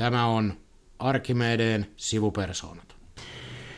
Tämä 0.00 0.26
on 0.26 0.52
Arkimedeen 0.98 1.86
sivupersoonat. 1.96 2.94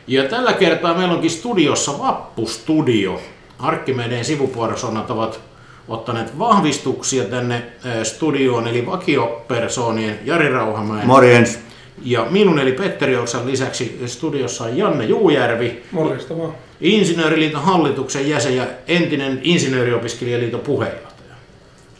Ja 0.07 0.23
tällä 0.23 0.53
kertaa 0.53 0.93
meillä 0.93 1.13
onkin 1.13 1.29
studiossa 1.29 1.99
Vappustudio. 1.99 3.21
Arkimedeen 3.59 4.25
sivupersoonat 4.25 5.11
ovat 5.11 5.39
ottaneet 5.87 6.39
vahvistuksia 6.39 7.23
tänne 7.23 7.55
eh, 7.55 8.03
studioon, 8.03 8.67
eli 8.67 8.85
vakiopersoonien 8.85 10.19
Jari 10.23 10.49
Rauhamäen. 10.49 11.07
Morjens. 11.07 11.59
Ja 12.03 12.27
minun 12.29 12.59
eli 12.59 12.71
Petteri 12.71 13.15
Oksan 13.15 13.47
lisäksi 13.47 14.01
studiossa 14.05 14.63
on 14.63 14.77
Janne 14.77 15.05
Juujärvi. 15.05 15.83
Morjesta 15.91 16.37
vaan. 16.37 16.53
Insinööriliiton 16.81 17.63
hallituksen 17.63 18.29
jäsen 18.29 18.55
ja 18.55 18.65
entinen 18.87 19.39
insinööriopiskelijaliiton 19.41 20.59
puheenjohtaja. 20.59 21.35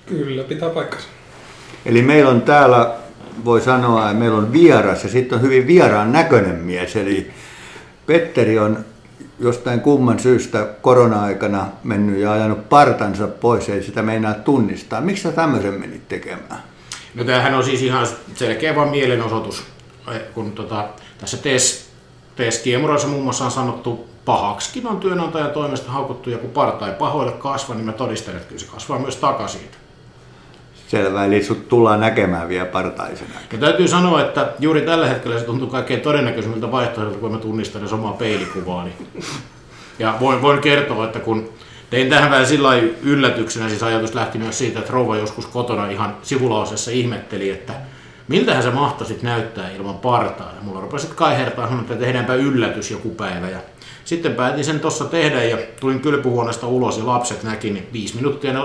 Kyllä, 0.06 0.44
pitää 0.44 0.70
paikkansa. 0.70 1.08
Eli 1.86 2.02
meillä 2.02 2.30
on 2.30 2.42
täällä, 2.42 3.03
voi 3.46 3.62
sanoa, 3.62 4.10
että 4.10 4.20
meillä 4.20 4.38
on 4.38 4.54
vieras 4.54 5.04
ja 5.04 5.10
sitten 5.10 5.36
on 5.36 5.42
hyvin 5.42 5.68
vieraan 5.68 6.12
näköinen 6.12 6.56
mies. 6.56 6.96
Eli 6.96 7.32
Petteri 8.06 8.60
on 8.60 8.86
jostain 9.40 9.80
kumman 9.82 10.20
syystä 10.20 10.68
korona-aikana 10.82 11.68
mennyt 11.84 12.20
ja 12.20 12.32
ajanut 12.32 12.70
partansa 12.70 13.28
pois, 13.28 13.70
ei 13.70 13.84
sitä 13.84 14.02
meinaa 14.02 14.34
tunnistaa. 14.34 15.02
Miksi 15.02 15.24
sä 15.24 15.32
tämmöisen 15.32 15.74
menit 15.74 16.08
tekemään? 16.08 16.64
No 17.16 17.24
tämähän 17.24 17.54
on 17.54 17.64
siis 17.64 17.82
ihan 17.82 18.08
selkeä 18.36 18.76
vain 18.76 18.90
mielenosoitus, 18.90 19.64
Eh, 20.12 20.22
kun 20.34 20.52
tota, 20.52 20.88
tässä 21.18 21.38
TES, 21.38 21.90
TES-kiemuroissa 22.36 23.08
muun 23.08 23.24
muassa 23.24 23.46
on 23.46 23.52
sanottu 23.52 24.08
pahaksikin 24.26 24.88
on 24.88 25.00
työnantajan 25.00 25.52
toimesta 25.52 25.92
haukuttu 25.92 26.30
joku 26.30 26.48
parta 26.48 26.88
ei 26.88 26.94
pahoille 26.94 27.32
kasva, 27.32 27.76
niin 27.76 27.86
mä 27.86 27.92
todistan, 27.92 28.36
että 28.36 28.48
kyllä 28.48 28.62
se 28.62 28.68
kasvaa 28.68 29.00
myös 29.00 29.16
takaisin. 29.16 29.62
Selvä, 30.94 31.26
eli 31.26 31.44
sut 31.44 31.68
tullaan 31.68 32.00
näkemään 32.00 32.50
vielä 32.50 32.66
partaisena. 32.66 33.32
Ja 33.52 33.58
täytyy 33.58 33.88
sanoa, 33.88 34.22
että 34.22 34.54
juuri 34.60 34.82
tällä 34.82 35.08
hetkellä 35.08 35.40
se 35.40 35.46
tuntuu 35.46 35.68
kaikkein 35.68 36.02
todennäköisimmiltä 36.02 36.72
vaihtoehdolta, 36.72 37.20
kun 37.20 37.32
mä 37.32 37.38
tunnistan 37.38 37.82
edes 37.82 37.94
omaa 37.94 38.14
peilikuvaani. 38.14 38.92
Ja 40.00 40.16
voin, 40.20 40.42
voin 40.42 40.60
kertoa, 40.60 41.06
että 41.06 41.20
kun 41.20 41.50
tein 41.90 42.10
tähän 42.10 42.32
vähän 42.32 42.48
sillä 42.48 42.70
yllätyksenä, 43.04 43.70
siis 43.70 43.84
ajatus 43.84 44.16
lähti 44.16 44.38
myös 44.38 44.58
siitä, 44.58 44.80
että 44.80 44.94
rouva 44.94 45.18
joskus 45.18 45.46
kotona 45.46 45.90
ihan 45.90 46.16
sivulausessa 46.22 46.92
ihmetteli, 46.92 47.50
että 47.50 47.74
miltähän 48.28 48.64
se 48.64 48.70
mahtaisi 48.70 49.20
näyttää 49.22 49.70
ilman 49.70 49.98
partaa. 49.98 50.52
Ja 50.56 50.62
mulla 50.62 50.82
rupesi 50.82 51.08
kaihertaa, 51.16 51.68
sanoa, 51.68 51.82
että 51.82 51.96
tehdäänpä 51.96 52.34
yllätys 52.34 52.92
joku 52.92 53.10
päivä. 53.10 53.50
Ja 53.50 53.60
sitten 54.06 54.36
päätin 54.36 54.66
sen 54.66 54.80
tuossa 54.80 55.06
tehdä 55.06 55.44
ja 55.44 55.58
tulin 55.80 56.00
kylpyhuoneesta 56.00 56.68
ulos 56.68 56.98
ja 56.98 57.08
lapset 57.08 57.44
näki, 57.44 57.70
niin 57.70 57.88
viisi 57.94 58.16
minuuttia 58.16 58.54
ne 58.54 58.60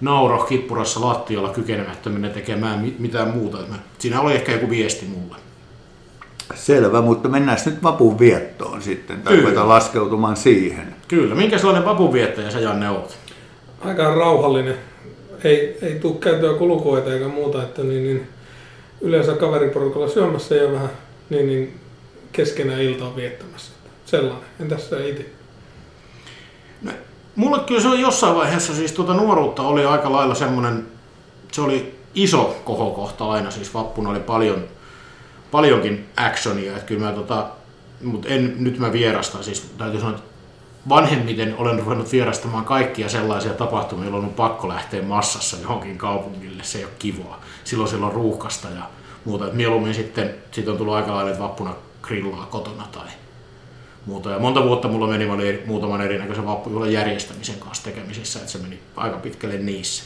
nauro 0.00 0.38
kippurassa 0.44 1.00
lattialla 1.00 1.48
kykenemättöminen 1.48 2.30
tekemään 2.30 2.78
mit- 2.78 2.98
mitään 2.98 3.28
muuta. 3.28 3.58
Siinä 3.98 4.20
oli 4.20 4.34
ehkä 4.34 4.52
joku 4.52 4.70
viesti 4.70 5.06
mulle. 5.06 5.36
Selvä, 6.54 7.00
mutta 7.00 7.28
mennään 7.28 7.58
nyt 7.66 7.82
vapun 7.82 8.18
viettoon 8.18 8.82
sitten, 8.82 9.22
tai 9.22 9.32
Kyllä. 9.32 9.44
ruvetaan 9.44 9.68
laskeutumaan 9.68 10.36
siihen. 10.36 10.94
Kyllä, 11.08 11.34
minkä 11.34 11.58
sellainen 11.58 11.84
vapunviettäjä 11.84 12.50
sä 12.50 12.60
Janne 12.60 12.90
oot? 12.90 13.16
Aika 13.80 14.14
rauhallinen. 14.14 14.76
Ei, 15.44 15.78
ei 15.82 15.94
tule 15.94 16.16
käytyä 16.20 16.54
kulukoita 16.54 17.12
eikä 17.12 17.28
muuta, 17.28 17.62
että 17.62 17.82
niin, 17.82 18.04
niin 18.04 18.28
yleensä 19.00 19.32
kaveriporukalla 19.32 20.08
syömässä 20.08 20.54
ja 20.54 20.72
vähän 20.72 20.90
niin, 21.30 21.46
niin 21.46 21.74
keskenään 22.32 22.82
iltaa 22.82 23.16
viettämässä. 23.16 23.72
Sellainen. 24.06 24.44
Entäs 24.60 24.90
sä 24.90 25.04
itse? 25.04 25.26
Mulle 27.36 27.58
kyllä 27.58 27.80
se 27.80 27.88
oli 27.88 28.00
jossain 28.00 28.34
vaiheessa, 28.34 28.74
siis 28.74 28.92
tuota 28.92 29.14
nuoruutta 29.14 29.62
oli 29.62 29.84
aika 29.84 30.12
lailla 30.12 30.34
semmoinen, 30.34 30.86
se 31.52 31.60
oli 31.60 31.98
iso 32.14 32.56
kohokohta 32.64 33.30
aina, 33.30 33.50
siis 33.50 33.74
vappuna 33.74 34.10
oli 34.10 34.20
paljon, 34.20 34.64
paljonkin 35.50 36.08
actionia, 36.16 36.72
että 36.72 36.86
kyllä 36.86 37.06
mä 37.06 37.12
tota, 37.12 37.46
mutta 38.02 38.28
en, 38.28 38.54
nyt 38.58 38.78
mä 38.78 38.92
vierastan, 38.92 39.44
siis 39.44 39.60
täytyy 39.78 40.00
sanoa, 40.00 40.16
että 40.16 40.30
vanhemmiten 40.88 41.54
olen 41.58 41.78
ruvennut 41.78 42.12
vierastamaan 42.12 42.64
kaikkia 42.64 43.08
sellaisia 43.08 43.54
tapahtumia, 43.54 44.04
jolloin 44.04 44.24
on 44.24 44.34
pakko 44.34 44.68
lähteä 44.68 45.02
massassa 45.02 45.56
johonkin 45.62 45.98
kaupungille, 45.98 46.62
se 46.62 46.78
ei 46.78 46.84
ole 46.84 46.92
kivaa. 46.98 47.40
Silloin 47.64 47.90
silloin 47.90 48.12
ruuhkasta 48.12 48.68
ja 48.68 48.82
muuta, 49.24 49.44
että 49.44 49.56
mieluummin 49.56 49.94
sitten, 49.94 50.34
sitten 50.52 50.72
on 50.72 50.78
tullut 50.78 50.94
aika 50.94 51.14
lailla, 51.14 51.30
että 51.30 51.42
vappuna 51.42 51.74
grillaa 52.02 52.46
kotona 52.46 52.86
tai 52.92 53.06
muuta. 54.06 54.30
Ja 54.30 54.38
monta 54.38 54.64
vuotta 54.64 54.88
mulla 54.88 55.06
meni, 55.06 55.26
mä 55.26 55.32
olin 55.32 55.58
muutaman 55.66 56.00
erinäköisen 56.00 56.46
vappujuhlan 56.46 56.92
järjestämisen 56.92 57.58
kanssa 57.58 57.84
tekemisissä, 57.84 58.38
että 58.38 58.50
se 58.50 58.58
meni 58.58 58.80
aika 58.96 59.16
pitkälle 59.16 59.58
niissä. 59.58 60.04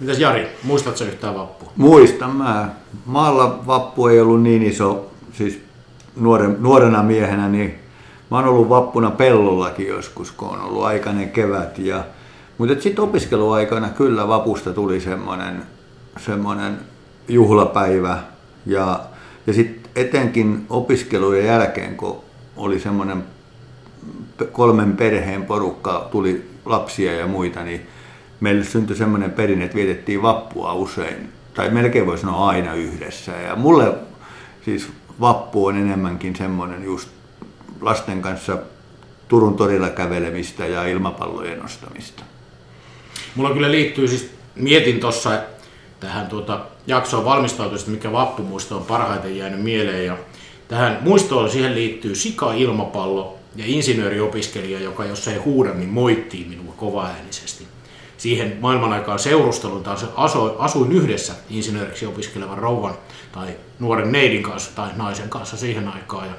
Mitäs 0.00 0.18
Jari, 0.18 0.48
muistatko 0.62 1.04
yhtään 1.04 1.34
vappua? 1.34 1.72
Muistan 1.76 2.36
mä. 2.36 2.68
Maalla 3.06 3.66
vappu 3.66 4.06
ei 4.06 4.20
ollut 4.20 4.42
niin 4.42 4.62
iso, 4.62 5.10
siis 5.32 5.60
nuoren, 6.16 6.56
nuorena 6.60 7.02
miehenä, 7.02 7.48
niin 7.48 7.74
mä 8.30 8.36
oon 8.36 8.48
ollut 8.48 8.68
vappuna 8.68 9.10
pellollakin 9.10 9.88
joskus, 9.88 10.30
kun 10.30 10.48
on 10.48 10.60
ollut 10.60 10.84
aikainen 10.84 11.30
kevät. 11.30 11.78
Ja, 11.78 12.04
mutta 12.58 12.82
sitten 12.82 13.04
opiskeluaikana 13.04 13.88
kyllä 13.88 14.28
vapusta 14.28 14.72
tuli 14.72 15.00
semmoinen, 15.00 15.62
semmoinen 16.18 16.78
juhlapäivä. 17.28 18.18
Ja, 18.66 19.00
ja 19.46 19.52
sitten 19.52 19.90
etenkin 19.96 20.66
opiskelujen 20.70 21.46
jälkeen, 21.46 21.96
kun 21.96 22.25
oli 22.56 22.80
semmoinen 22.80 23.24
kolmen 24.52 24.96
perheen 24.96 25.44
porukka, 25.44 26.08
tuli 26.12 26.50
lapsia 26.64 27.12
ja 27.12 27.26
muita, 27.26 27.62
niin 27.62 27.86
meille 28.40 28.64
syntyi 28.64 28.96
semmoinen 28.96 29.30
perinne, 29.30 29.64
että 29.64 29.76
vietettiin 29.76 30.22
vappua 30.22 30.74
usein, 30.74 31.32
tai 31.54 31.70
melkein 31.70 32.06
voi 32.06 32.18
sanoa 32.18 32.48
aina 32.48 32.74
yhdessä. 32.74 33.32
Ja 33.32 33.56
mulle 33.56 33.94
siis 34.64 34.88
vappu 35.20 35.66
on 35.66 35.76
enemmänkin 35.76 36.36
semmoinen 36.36 36.84
just 36.84 37.08
lasten 37.80 38.22
kanssa 38.22 38.58
Turun 39.28 39.56
torilla 39.56 39.88
kävelemistä 39.88 40.66
ja 40.66 40.86
ilmapallojen 40.86 41.58
nostamista. 41.58 42.22
Mulla 43.34 43.50
kyllä 43.50 43.70
liittyy 43.70 44.08
siis, 44.08 44.30
mietin 44.54 45.00
tuossa 45.00 45.40
tähän 46.00 46.26
tuota 46.26 46.60
jaksoon 46.86 47.24
valmistautuista, 47.24 47.90
mikä 47.90 48.12
vappumuisto 48.12 48.76
on 48.76 48.84
parhaiten 48.84 49.36
jäänyt 49.36 49.62
mieleen. 49.62 50.06
Ja 50.06 50.16
tähän 50.68 50.98
muistoon 51.00 51.50
siihen 51.50 51.74
liittyy 51.74 52.14
sika-ilmapallo 52.14 53.36
ja 53.56 53.64
insinööriopiskelija, 53.66 54.80
joka 54.80 55.04
jos 55.04 55.28
ei 55.28 55.36
huuda, 55.36 55.74
niin 55.74 55.88
moittii 55.88 56.46
minua 56.48 56.74
kovaäänisesti. 56.76 57.66
Siihen 58.16 58.56
maailman 58.60 58.92
aikaan 58.92 59.18
seurustelun 59.18 59.82
taas 59.82 60.06
asu- 60.16 60.56
asuin 60.58 60.92
yhdessä 60.92 61.32
insinööriksi 61.50 62.06
opiskelevan 62.06 62.58
rouvan 62.58 62.94
tai 63.32 63.48
nuoren 63.78 64.12
neidin 64.12 64.42
kanssa 64.42 64.70
tai 64.74 64.90
naisen 64.96 65.28
kanssa 65.28 65.56
siihen 65.56 65.88
aikaan. 65.88 66.26
Ja 66.26 66.34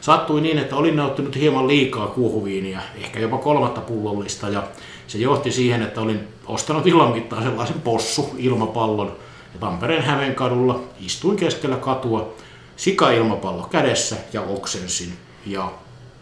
Sattui 0.00 0.40
niin, 0.40 0.58
että 0.58 0.76
olin 0.76 0.96
nauttinut 0.96 1.36
hieman 1.36 1.68
liikaa 1.68 2.06
kuohuviiniä, 2.06 2.80
ehkä 3.04 3.20
jopa 3.20 3.38
kolmatta 3.38 3.80
pullollista, 3.80 4.48
ja 4.48 4.62
se 5.06 5.18
johti 5.18 5.52
siihen, 5.52 5.82
että 5.82 6.00
olin 6.00 6.28
ostanut 6.46 6.86
illan 6.86 7.12
mittaan 7.12 7.42
sellaisen 7.42 7.80
possu-ilmapallon, 7.80 9.16
ja 9.54 9.60
Tampereen 9.60 10.02
Hämeenkadulla 10.02 10.80
istuin 11.00 11.36
keskellä 11.36 11.76
katua, 11.76 12.34
sika-ilmapallo 12.80 13.68
kädessä 13.70 14.16
ja 14.32 14.42
oksensin, 14.42 15.12
ja 15.46 15.72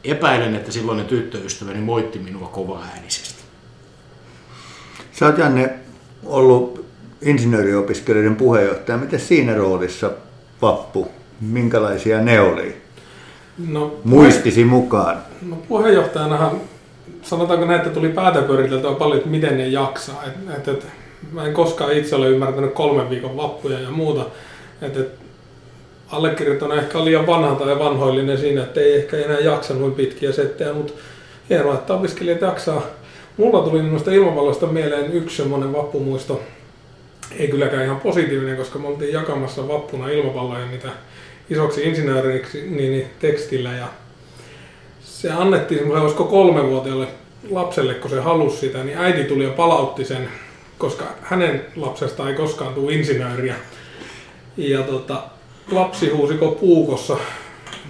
epäilen, 0.04 0.54
että 0.54 0.72
silloinen 0.72 1.06
tyttöystäväni 1.06 1.80
moitti 1.80 2.18
minua 2.18 2.48
kovaäänisesti. 2.48 3.42
Sä 5.12 5.26
oot 5.26 5.38
Janne 5.38 5.74
ollut 6.24 6.84
insinööriopiskelijoiden 7.22 8.36
puheenjohtaja. 8.36 8.98
Miten 8.98 9.20
siinä 9.20 9.54
roolissa 9.54 10.10
vappu? 10.62 11.08
Minkälaisia 11.40 12.20
ne 12.20 12.40
oli? 12.40 12.76
No, 13.68 13.94
Muistisi 14.04 14.64
mukaan. 14.64 15.18
No 15.42 15.56
puheenjohtajanahan, 15.56 16.60
sanotaanko 17.22 17.66
näin, 17.66 17.80
että 17.80 17.90
tuli 17.90 18.08
päätä 18.08 18.42
pyöriteltyä 18.42 18.92
paljon, 18.92 19.18
että 19.18 19.30
miten 19.30 19.56
ne 19.56 19.68
jaksaa. 19.68 20.24
Et, 20.24 20.58
et, 20.58 20.68
et, 20.68 20.86
mä 21.32 21.44
en 21.44 21.54
koskaan 21.54 21.92
itse 21.92 22.16
ole 22.16 22.28
ymmärtänyt 22.28 22.72
kolmen 22.72 23.10
viikon 23.10 23.36
vappuja 23.36 23.80
ja 23.80 23.90
muuta. 23.90 24.26
Et, 24.82 24.96
et, 24.96 25.27
allekirjoittanut 26.12 26.78
ehkä 26.78 27.04
liian 27.04 27.26
vanha 27.26 27.54
tai 27.54 27.78
vanhoillinen 27.78 28.38
siinä, 28.38 28.62
että 28.62 28.80
ei 28.80 28.94
ehkä 28.94 29.16
enää 29.16 29.38
jaksa 29.38 29.74
noin 29.74 29.92
pitkiä 29.92 30.32
settejä, 30.32 30.72
mutta 30.72 30.92
hienoa, 31.50 31.74
että 31.74 31.94
opiskelijat 31.94 32.40
jaksaa. 32.40 32.82
Mulla 33.36 33.62
tuli 33.62 33.82
noista 33.82 34.10
ilmapallosta 34.10 34.66
mieleen 34.66 35.12
yksi 35.12 35.36
semmoinen 35.36 35.72
vappumuisto, 35.72 36.42
ei 37.38 37.48
kylläkään 37.48 37.84
ihan 37.84 38.00
positiivinen, 38.00 38.56
koska 38.56 38.78
me 38.78 38.88
oltiin 38.88 39.12
jakamassa 39.12 39.68
vappuna 39.68 40.08
ilmapalloja 40.08 40.66
niitä 40.66 40.88
isoksi 41.50 41.82
insinööriksi 41.82 42.70
niin, 42.70 42.92
niin 42.92 43.06
tekstillä 43.20 43.72
ja 43.72 43.86
se 45.04 45.30
annettiin 45.30 45.78
semmoiselle, 45.78 46.04
olisiko 46.04 46.24
kolmevuotiaalle 46.24 47.06
lapselle, 47.50 47.94
kun 47.94 48.10
se 48.10 48.20
halusi 48.20 48.56
sitä, 48.56 48.84
niin 48.84 48.98
äiti 48.98 49.24
tuli 49.24 49.44
ja 49.44 49.50
palautti 49.50 50.04
sen, 50.04 50.28
koska 50.78 51.04
hänen 51.22 51.64
lapsesta 51.76 52.28
ei 52.28 52.34
koskaan 52.34 52.74
tule 52.74 52.92
insinööriä. 52.92 53.54
Ja 54.56 54.82
tota, 54.82 55.22
lapsi 55.70 56.08
huusiko 56.10 56.48
puukossa 56.50 57.16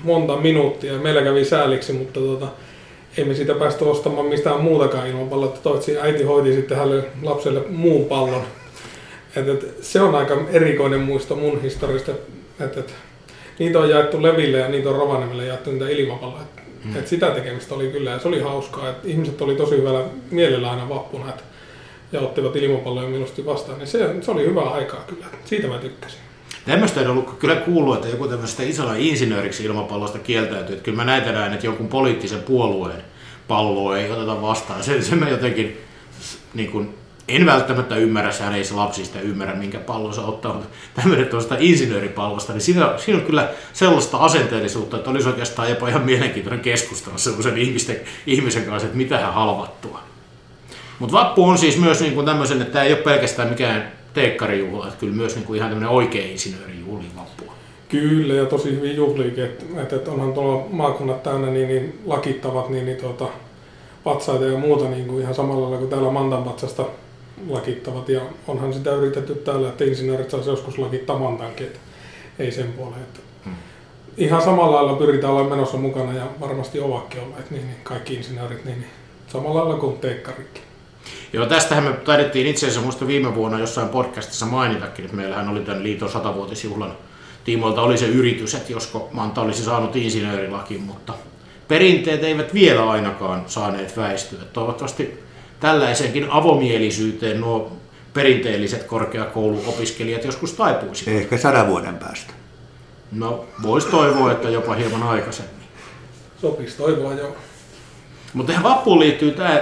monta 0.05 0.37
minuuttia. 0.37 0.99
Meillä 0.99 1.23
kävi 1.23 1.45
sääliksi, 1.45 1.93
mutta 1.93 2.21
tota, 2.21 2.47
ei 3.17 3.25
me 3.25 3.35
siitä 3.35 3.55
päästä 3.55 3.85
ostamaan 3.85 4.27
mistään 4.27 4.61
muutakaan 4.61 5.09
ilmapalloa. 5.09 5.49
että 5.49 5.61
Toitsi 5.61 5.99
äiti 5.99 6.23
hoiti 6.23 6.53
sitten 6.53 6.79
hänelle 6.79 7.05
lapselle 7.23 7.63
muun 7.69 8.05
pallon. 8.05 8.43
Et, 9.37 9.49
et, 9.49 9.75
se 9.81 10.01
on 10.01 10.15
aika 10.15 10.37
erikoinen 10.51 11.01
muisto 11.01 11.37
mun 11.37 11.63
historiasta. 11.63 12.13
Et, 12.61 12.77
et, 12.77 12.95
niitä 13.59 13.79
on 13.79 13.91
jaettu 13.91 14.23
Leville 14.23 14.59
ja 14.59 14.69
niitä 14.69 14.89
on 14.89 14.97
Rovaniemelle 14.97 15.45
jaettu 15.47 15.71
niitä 15.71 15.89
ilmapalloja. 15.89 16.43
Et, 16.43 16.69
Mm. 16.85 16.97
et 16.97 17.09
sitä 17.09 17.31
tekemistä 17.31 17.75
oli 17.75 17.89
kyllä 17.89 18.11
ja 18.11 18.19
se 18.19 18.29
oli 18.29 18.41
hauskaa. 18.41 18.91
Et 18.91 18.97
ihmiset 19.05 19.41
oli 19.43 19.55
tosi 19.55 19.77
hyvällä 19.77 20.05
mielellä 20.31 20.71
aina 20.71 20.89
vappuna 20.89 21.29
et, 21.29 21.45
ja 22.13 22.21
ottivat 22.21 22.57
ilmapalloja 22.57 23.09
mieluusti 23.09 23.47
vastaan. 23.47 23.79
Niin 23.79 23.87
se, 23.87 24.15
se 24.21 24.31
oli 24.31 24.47
hyvää 24.47 24.65
aikaa 24.65 25.05
kyllä. 25.07 25.27
Siitä 25.45 25.69
mä 25.69 25.79
tykkäsin. 25.79 26.21
Tämmöistä 26.69 27.01
en 27.01 27.11
ollut 27.11 27.39
kyllä 27.39 27.57
kuullut, 27.57 27.95
että 27.95 28.09
joku 28.09 28.29
tämmöistä 28.29 28.63
isolla 28.63 28.95
insinööriksi 28.95 29.65
ilmapallosta 29.65 30.19
kieltäytyy. 30.19 30.73
Että 30.73 30.85
kyllä 30.85 30.97
mä 30.97 31.05
näitä 31.05 31.33
näen, 31.33 31.53
että 31.53 31.67
jonkun 31.67 31.89
poliittisen 31.89 32.43
puolueen 32.43 33.03
palloa 33.49 33.99
ei 33.99 34.11
oteta 34.11 34.43
vastaan. 34.43 34.85
Sen, 34.85 35.05
sen 35.05 35.19
mä 35.19 35.29
jotenkin 35.29 35.81
niin 36.55 36.71
kuin, 36.71 36.95
en 37.29 37.47
välttämättä 37.47 37.97
ymmärrä, 37.97 38.33
sehän 38.33 38.55
ei 38.55 38.65
se 38.65 38.75
lapsi 38.75 39.05
sitä 39.05 39.21
ymmärrä, 39.21 39.55
minkä 39.55 39.79
pallon 39.79 40.15
se 40.15 40.21
ottaa, 40.21 40.53
mutta 40.53 40.69
tämmöinen 40.95 41.27
tuosta 41.27 41.57
insinööripallosta, 41.59 42.53
niin 42.53 42.61
siinä, 42.61 42.95
siinä 42.97 43.21
on 43.21 43.27
kyllä 43.27 43.51
sellaista 43.73 44.17
asenteellisuutta, 44.17 44.97
että 44.97 45.11
olisi 45.11 45.29
oikeastaan 45.29 45.71
jopa 45.71 45.89
ihan 45.89 46.03
mielenkiintoinen 46.03 46.61
keskustella 46.61 47.19
sellaisen 47.19 47.59
ihmisten, 47.59 48.01
ihmisen 48.27 48.65
kanssa, 48.65 48.87
että 48.87 48.99
mitä 48.99 49.19
hän 49.19 49.35
halvattua. 49.35 50.01
Mutta 50.99 51.17
vappu 51.17 51.45
on 51.45 51.59
siis 51.59 51.79
myös 51.79 52.01
niin 52.01 52.15
kuin 52.15 52.27
tämmöisen, 52.27 52.61
että 52.61 52.73
tämä 52.73 52.85
ei 52.85 52.93
ole 52.93 53.03
pelkästään 53.03 53.49
mikään 53.49 53.98
teekkarijuhla, 54.21 54.87
että 54.87 55.01
kyllä 55.01 55.15
myös 55.15 55.35
niin 55.35 55.47
kuin 55.47 55.57
ihan 55.57 55.71
tämmöinen 55.71 55.91
oikea 55.91 56.27
insinöörijuhli 56.27 57.07
vappua. 57.17 57.53
Kyllä, 57.89 58.35
ja 58.35 58.47
tosi 58.47 58.71
hyvin 58.71 58.97
juhliikin, 58.97 59.45
että 59.45 59.65
et, 59.83 59.93
et 59.93 60.09
onhan 60.09 60.33
tuolla 60.33 60.67
maakunnat 60.71 61.23
täynnä 61.23 61.51
niin, 61.51 61.69
niin 61.69 62.01
lakittavat 62.07 62.69
niin, 62.69 62.87
niin 62.87 62.97
tuota, 62.97 63.29
patsaita 64.05 64.45
ja 64.45 64.59
muuta 64.59 64.89
niin 64.89 65.07
kuin 65.07 65.23
ihan 65.23 65.35
samalla 65.35 65.63
lailla 65.63 65.79
kuin 65.79 65.91
täällä 65.91 66.11
Mantan 66.11 66.45
patsasta 66.45 66.85
lakittavat. 67.49 68.09
Ja 68.09 68.21
onhan 68.49 68.75
sitä 68.75 68.95
yritetty 68.95 69.35
täällä, 69.35 69.69
että 69.69 69.85
insinöörit 69.85 70.31
saisi 70.31 70.51
joskus 70.51 70.79
lakittaa 70.79 71.19
Mantankin, 71.19 71.67
että 71.67 71.79
ei 72.39 72.53
sen 72.53 72.73
puoleen. 72.73 73.03
Että 73.03 73.21
Hmm. 73.45 73.55
Ihan 74.17 74.43
samalla 74.43 74.77
lailla 74.77 74.95
pyritään 74.95 75.33
olemaan 75.33 75.53
menossa 75.53 75.77
mukana 75.77 76.13
ja 76.13 76.27
varmasti 76.41 76.81
ovatkin 76.81 77.21
olleet 77.21 77.51
niin, 77.51 77.67
niin 77.67 77.77
kaikki 77.83 78.15
insinöörit 78.15 78.65
niin, 78.65 78.81
niin 78.81 78.91
samalla 79.29 79.61
lailla 79.61 79.81
kuin 79.81 79.99
teekkarikki. 79.99 80.61
Joo, 81.33 81.47
tästähän 81.47 81.85
me 81.85 81.93
taidettiin 81.93 82.47
itse 82.47 82.67
asiassa 82.67 82.83
muista 82.83 83.07
viime 83.07 83.35
vuonna 83.35 83.59
jossain 83.59 83.89
podcastissa 83.89 84.47
mainitakin, 84.47 85.05
että 85.05 85.17
meillähän 85.17 85.49
oli 85.49 85.61
tämän 85.61 85.83
liiton 85.83 86.09
satavuotisjuhlan 86.09 86.93
tiimoilta 87.45 87.83
oli 87.83 87.99
se 87.99 88.07
yritys, 88.07 88.55
että 88.55 88.73
josko 88.73 89.09
Manta 89.13 89.41
olisi 89.41 89.65
saanut 89.65 89.97
insinöörilakin, 89.97 90.83
mutta 90.83 91.15
perinteet 91.69 92.25
eivät 92.25 92.55
vielä 92.55 92.91
ainakaan 92.91 93.43
saaneet 93.47 93.97
väistyä. 93.97 94.39
Toivottavasti 94.53 95.25
tällaisenkin 95.61 96.31
avomielisyyteen 96.31 97.41
nuo 97.41 97.73
perinteelliset 98.15 98.83
korkeakouluopiskelijat 98.83 100.25
joskus 100.25 100.53
taipuisivat. 100.53 101.15
Ehkä 101.15 101.39
sadan 101.39 101.69
vuoden 101.69 101.97
päästä. 101.97 102.33
No, 103.13 103.45
voisi 103.63 103.89
toivoa, 103.89 104.33
että 104.33 104.49
jopa 104.49 104.75
hieman 104.75 105.03
aikaisemmin. 105.03 105.67
Sopisi 106.41 106.77
toivoa 106.77 107.15
jo. 107.15 107.37
Mutta 108.35 108.53
tähän 108.53 108.65
vappuun 108.65 108.99
liittyy 108.99 109.31
tämä, 109.31 109.61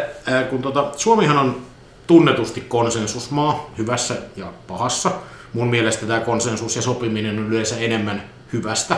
kun 0.51 0.63
tota, 0.63 0.93
Suomihan 0.97 1.39
on 1.39 1.63
tunnetusti 2.07 2.61
konsensusmaa 2.61 3.71
hyvässä 3.79 4.15
ja 4.37 4.47
pahassa. 4.67 5.11
Mun 5.53 5.69
mielestä 5.69 6.07
tämä 6.07 6.21
konsensus 6.21 6.77
ja 6.77 6.83
sopiminen 6.83 7.39
on 7.39 7.47
yleensä 7.47 7.77
enemmän 7.77 8.23
hyvästä. 8.53 8.97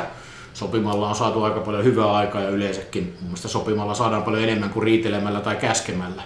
Sopimalla 0.55 1.09
on 1.09 1.15
saatu 1.15 1.43
aika 1.43 1.61
paljon 1.61 1.85
hyvää 1.85 2.13
aikaa 2.13 2.43
ja 2.43 2.51
yleensäkin 2.51 3.05
mun 3.05 3.23
mielestä 3.23 3.49
sopimalla 3.49 3.95
saadaan 3.95 4.23
paljon 4.23 4.43
enemmän 4.43 4.71
kuin 4.71 4.83
riitelemällä 4.83 5.41
tai 5.41 5.57
käskemällä. 5.57 6.23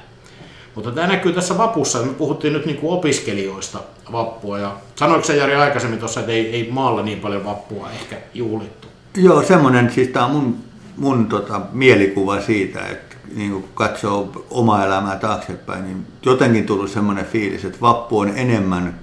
Mutta 0.75 0.91
tämä 0.91 1.07
näkyy 1.07 1.33
tässä 1.33 1.59
vapussa. 1.59 2.03
Me 2.03 2.13
puhuttiin 2.13 2.53
nyt 2.53 2.67
niinku 2.67 2.93
opiskelijoista 2.93 3.79
vappua. 4.13 4.59
Ja 4.59 4.77
sanoiko 4.95 5.25
se 5.25 5.37
Jari 5.37 5.55
aikaisemmin 5.55 5.99
tuossa, 5.99 6.21
että 6.21 6.33
ei, 6.33 6.51
ei 6.51 6.69
maalla 6.71 7.03
niin 7.03 7.21
paljon 7.21 7.45
vappua 7.45 7.91
ehkä 7.91 8.17
juhlittu? 8.35 8.89
Joo, 9.17 9.43
semmoinen, 9.43 9.91
siis 9.91 10.09
tämä 10.09 10.27
on 10.27 10.31
mun, 10.33 10.57
mun 10.97 11.27
tota, 11.27 11.61
mielikuva 11.73 12.41
siitä, 12.41 12.87
että 12.87 13.12
niin 13.37 13.51
kun 13.53 13.65
katsoo 13.75 14.45
omaa 14.51 14.85
elämää 14.87 15.17
taaksepäin, 15.17 15.85
niin 15.85 16.07
jotenkin 16.27 16.67
tullut 16.67 16.91
semmoinen 16.91 17.27
fiilis, 17.27 17.65
että 17.65 17.81
vappu 17.81 18.19
on 18.19 18.33
enemmän, 18.37 19.01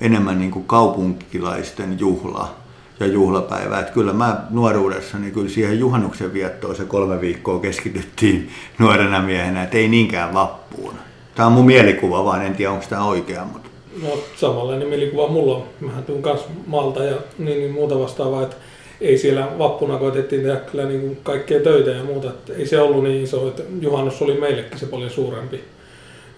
enemmän 0.00 0.38
niin 0.38 0.50
kuin 0.50 0.64
kaupunkilaisten 0.64 1.98
juhla 1.98 2.54
ja 3.00 3.06
juhlapäivä. 3.06 3.80
Että 3.80 3.92
kyllä 3.92 4.12
mä 4.12 4.44
nuoruudessa, 4.50 5.18
niin 5.18 5.32
kyllä 5.32 5.48
siihen 5.48 5.78
juhannuksen 5.78 6.32
viettoon 6.32 6.76
se 6.76 6.84
kolme 6.84 7.20
viikkoa 7.20 7.60
keskityttiin 7.60 8.50
nuorena 8.78 9.22
miehenä, 9.22 9.62
että 9.62 9.78
ei 9.78 9.88
niinkään 9.88 10.34
vappuun. 10.34 10.94
Tämä 11.34 11.46
on 11.46 11.52
mun 11.52 11.66
mielikuva, 11.66 12.24
vaan 12.24 12.46
en 12.46 12.54
tiedä 12.54 12.72
onko 12.72 12.84
tämä 12.88 13.04
oikea, 13.04 13.44
mutta 13.44 13.70
No 14.02 14.08
samanlainen 14.36 14.88
mielikuva 14.88 15.28
mulla 15.28 15.56
on. 15.56 15.64
Mähän 15.80 16.04
tuun 16.04 16.22
kans 16.22 16.40
maalta 16.66 17.04
ja 17.04 17.16
niin, 17.38 17.58
niin 17.58 17.70
muuta 17.70 17.98
vastaavaa, 17.98 18.42
että 18.42 18.56
ei 19.00 19.18
siellä 19.18 19.48
vappuna 19.58 19.98
koetettiin 19.98 20.42
tehdä 20.42 20.56
kyllä 20.56 20.84
niin 20.84 21.00
kuin 21.00 21.18
kaikkea 21.22 21.60
töitä 21.60 21.90
ja 21.90 22.04
muuta. 22.04 22.28
Että 22.28 22.52
ei 22.52 22.66
se 22.66 22.80
ollut 22.80 23.04
niin 23.04 23.24
iso, 23.24 23.48
että 23.48 23.62
juhannus 23.80 24.22
oli 24.22 24.34
meillekin 24.34 24.78
se 24.78 24.86
paljon 24.86 25.10
suurempi. 25.10 25.64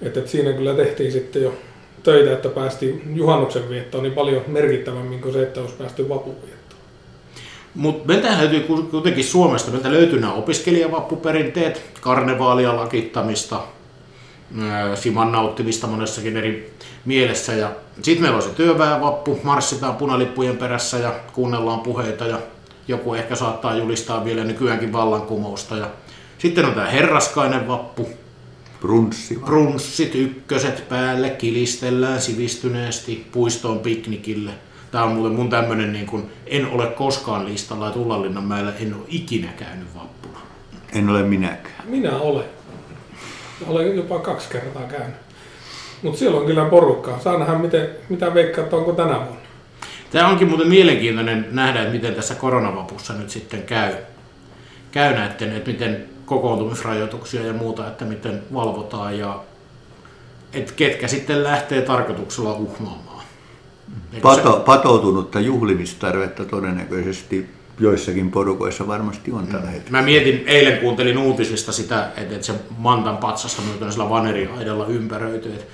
Että, 0.03 0.21
että 0.21 0.31
siinä 0.31 0.53
kyllä 0.53 0.75
tehtiin 0.75 1.13
sitten 1.13 1.43
jo 1.43 1.55
töitä, 2.03 2.33
että 2.33 2.49
päästiin 2.49 3.03
juhannuksen 3.15 3.69
viettoon 3.69 4.03
niin 4.03 4.15
paljon 4.15 4.43
merkittävämmin 4.47 5.21
kuin 5.21 5.33
se, 5.35 5.43
että 5.43 5.61
olisi 5.61 5.75
päästy 5.75 6.09
vapun 6.09 6.37
viettoon. 6.47 6.81
Mutta 7.75 8.09
meiltähän 8.09 8.41
löytyy 8.41 8.61
ku- 8.61 8.83
kuitenkin 8.83 9.25
Suomesta, 9.25 9.71
meiltä 9.71 9.93
löytyy 9.93 10.21
nämä 10.21 10.33
opiskelijavappuperinteet, 10.33 11.83
karnevaalia, 12.01 12.77
lakittamista, 12.77 13.61
siman 14.95 15.33
nauttimista 15.33 15.87
monessakin 15.87 16.37
eri 16.37 16.73
mielessä. 17.05 17.53
Ja 17.53 17.71
sitten 18.03 18.23
meillä 18.23 18.37
on 18.37 18.43
se 18.43 18.49
työväenvappu, 18.49 19.41
marssitaan 19.43 19.97
punalippujen 19.97 20.57
perässä 20.57 20.99
ja 20.99 21.15
kuunnellaan 21.33 21.81
puheita 21.81 22.27
ja 22.27 22.39
joku 22.89 23.15
ehkä 23.15 23.37
saattaa 23.37 23.77
julistaa 23.77 24.25
vielä 24.25 24.45
nykyäänkin 24.45 24.93
vallankumousta. 24.93 25.77
Ja 25.77 25.91
sitten 26.39 26.65
on 26.65 26.75
tämä 26.75 26.87
herraskainen 26.87 27.69
vappu, 27.69 28.09
brunssi 28.81 29.39
brunssit, 29.45 30.15
ykköset 30.15 30.89
päälle, 30.89 31.31
kilistellään 31.31 32.21
sivistyneesti 32.21 33.27
puistoon 33.33 33.79
piknikille. 33.79 34.51
Tämä 34.91 35.05
on 35.05 35.13
muuten 35.13 35.33
mun 35.33 35.51
tämmönen, 35.51 35.93
niin 35.93 36.07
kun, 36.07 36.31
en 36.47 36.67
ole 36.67 36.87
koskaan 36.87 37.45
listalla, 37.45 37.89
että 37.89 38.01
Ullanlinnanmäellä 38.01 38.73
en 38.81 38.95
ole 38.95 39.03
ikinä 39.09 39.49
käynyt 39.57 39.89
vappuna. 39.95 40.39
En 40.93 41.09
ole 41.09 41.23
minäkään. 41.23 41.85
Minä 41.85 42.19
olen. 42.19 42.45
Olen 43.67 43.97
jopa 43.97 44.19
kaksi 44.19 44.49
kertaa 44.51 44.83
käynyt. 44.83 45.17
Mutta 46.03 46.19
siellä 46.19 46.41
on 46.41 46.47
kyllä 46.47 46.65
porukkaa. 46.65 47.21
Saa 47.21 47.39
nähdä, 47.39 47.55
miten, 47.59 47.89
mitä 48.09 48.35
veikkaat, 48.35 48.73
onko 48.73 48.93
tänä 48.93 49.15
vuonna. 49.15 49.42
Tämä 50.13 50.29
onkin 50.29 50.49
muuten 50.49 50.69
mielenkiintoinen 50.69 51.47
nähdä, 51.51 51.81
että 51.81 51.93
miten 51.93 52.15
tässä 52.15 52.35
koronavapussa 52.35 53.13
nyt 53.13 53.31
sitten 53.31 53.63
käy. 53.63 53.95
Käy 54.93 55.15
näiden, 55.15 55.53
että 55.57 55.71
miten 55.71 56.05
kokoontumisrajoituksia 56.27 57.47
ja 57.47 57.53
muuta, 57.53 57.89
että 57.89 58.05
miten 58.05 58.43
valvotaan 58.55 59.19
ja 59.19 59.41
että 60.53 60.73
ketkä 60.77 61.09
sitten 61.09 61.43
lähtee 61.43 61.83
tarkoituksella 61.83 62.53
uhmaamaan. 62.53 63.23
Eikö 64.13 64.35
se- 64.35 64.41
Pato, 64.43 64.63
patoutunutta 64.67 65.41
juhlimistarvetta 65.41 66.45
todennäköisesti 66.45 67.51
joissakin 67.81 68.31
porukoissa 68.31 68.87
varmasti 68.87 69.33
on 69.33 69.47
tällä 69.47 69.67
hetkellä. 69.71 69.99
Mä 69.99 70.05
mietin, 70.05 70.45
eilen 70.47 70.79
kuuntelin 70.79 71.19
uutisista 71.19 71.73
sitä, 71.73 72.07
että, 72.17 72.35
että 72.35 72.47
se 72.47 72.55
Mantan 72.79 73.17
patsassa 73.17 73.63
on 73.63 73.79
tällaisella 73.79 74.11
vaneriaidalla 74.11 74.87
ympäröity, 74.87 75.49
että 75.49 75.65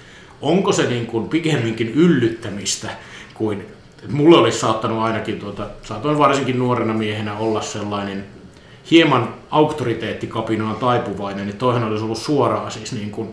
onko 0.41 0.73
se 0.73 0.89
niin 0.89 1.07
kuin 1.07 1.29
pikemminkin 1.29 1.89
yllyttämistä 1.89 2.89
kuin, 3.35 3.67
että 4.03 4.17
mulle 4.17 4.39
olisi 4.39 4.59
saattanut 4.59 5.03
ainakin, 5.03 5.39
tuota, 5.39 5.67
saatoin 5.83 6.19
varsinkin 6.19 6.59
nuorena 6.59 6.95
miehenä 6.95 7.39
olla 7.39 7.61
sellainen 7.61 8.25
hieman 8.91 9.29
auktoriteettikapinaan 9.51 10.77
taipuvainen, 10.77 11.47
niin 11.47 11.57
toihan 11.57 11.85
olisi 11.85 12.05
ollut 12.05 12.19
suoraan 12.19 12.71
siis 12.71 12.93
niin 12.93 13.11
kuin 13.11 13.29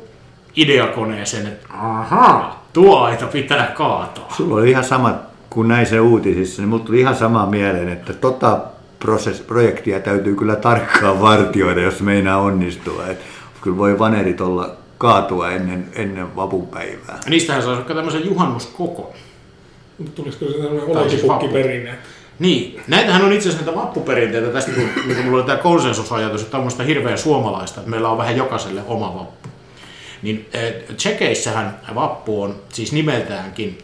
ideakoneeseen, 0.55 1.47
että 1.47 1.67
ahaa, 1.73 2.65
tuo 2.73 2.99
aita 2.99 3.27
pitää 3.27 3.65
kaataa. 3.65 4.33
Sulla 4.37 4.55
oli 4.55 4.69
ihan 4.69 4.83
sama, 4.83 5.13
kun 5.49 5.67
näin 5.67 5.85
se 5.85 5.99
uutisissa, 5.99 6.61
niin 6.61 6.69
mulla 6.69 6.83
tuli 6.83 6.99
ihan 6.99 7.15
sama 7.15 7.45
mieleen, 7.45 7.89
että 7.89 8.13
tota 8.13 8.59
proses, 8.99 9.39
projektia 9.39 9.99
täytyy 9.99 10.35
kyllä 10.35 10.55
tarkkaan 10.55 11.21
vartioida, 11.21 11.81
jos 11.81 12.01
meinaa 12.01 12.37
onnistua. 12.37 13.07
Et 13.07 13.19
kyllä 13.61 13.77
voi 13.77 13.99
vanerit 13.99 14.41
olla 14.41 14.69
kaatua 14.97 15.51
ennen, 15.51 15.87
ennen 15.93 16.35
vapunpäivää. 16.35 17.19
Niistähän 17.29 17.63
saisi 17.63 17.77
vaikka 17.77 17.93
tämmöisen 17.93 18.25
juhannuskoko. 18.25 19.13
Tulisiko 20.15 20.45
se 20.45 20.51
tämmöinen 20.51 21.09
siis 21.09 21.23
olkipukki 21.23 21.89
Niin, 22.39 22.81
näitähän 22.87 23.21
on 23.21 23.33
itse 23.33 23.49
asiassa 23.49 23.65
näitä 23.65 23.81
vappuperinteitä 23.81 24.47
tästä, 24.47 24.71
kun 24.71 24.89
niin 25.05 25.15
kun 25.15 25.25
mulla 25.25 25.37
oli 25.37 25.45
tämä 25.45 25.57
konsensusajatus, 25.57 26.41
että 26.41 26.51
tämmöistä 26.51 26.83
hirveän 26.83 27.17
suomalaista, 27.17 27.79
että 27.79 27.89
meillä 27.89 28.09
on 28.09 28.17
vähän 28.17 28.37
jokaiselle 28.37 28.81
oma 28.87 29.15
vappu. 29.15 29.49
Niin 30.21 30.49
eh, 30.53 30.73
Tsekeissähän 30.97 31.79
vappu 31.95 32.41
on 32.41 32.55
siis 32.73 32.91
nimeltäänkin, 32.91 33.77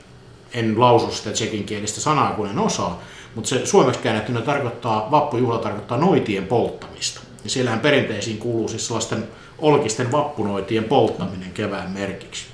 en 0.53 0.80
lausu 0.80 1.12
sitä 1.12 1.32
tsekinkielistä 1.32 2.01
sanaa, 2.01 2.34
kun 2.34 2.50
en 2.50 2.60
osaa, 2.60 3.01
mutta 3.36 3.50
se 3.50 3.65
suomeksi 3.65 4.00
käännettynä 4.00 4.41
tarkoittaa, 4.41 5.12
vappujuhla 5.12 5.58
tarkoittaa 5.58 5.98
noitien 5.98 6.48
polttamista. 6.48 7.22
Ja 7.44 7.50
siellähän 7.50 7.80
perinteisiin 7.80 8.38
kuuluu 8.38 8.68
siis 8.68 8.88
sellaisten 8.88 9.27
olkisten 9.60 10.12
vappunoitien 10.12 10.84
polttaminen 10.84 11.51
kevään 11.51 11.91
merkiksi. 11.91 12.50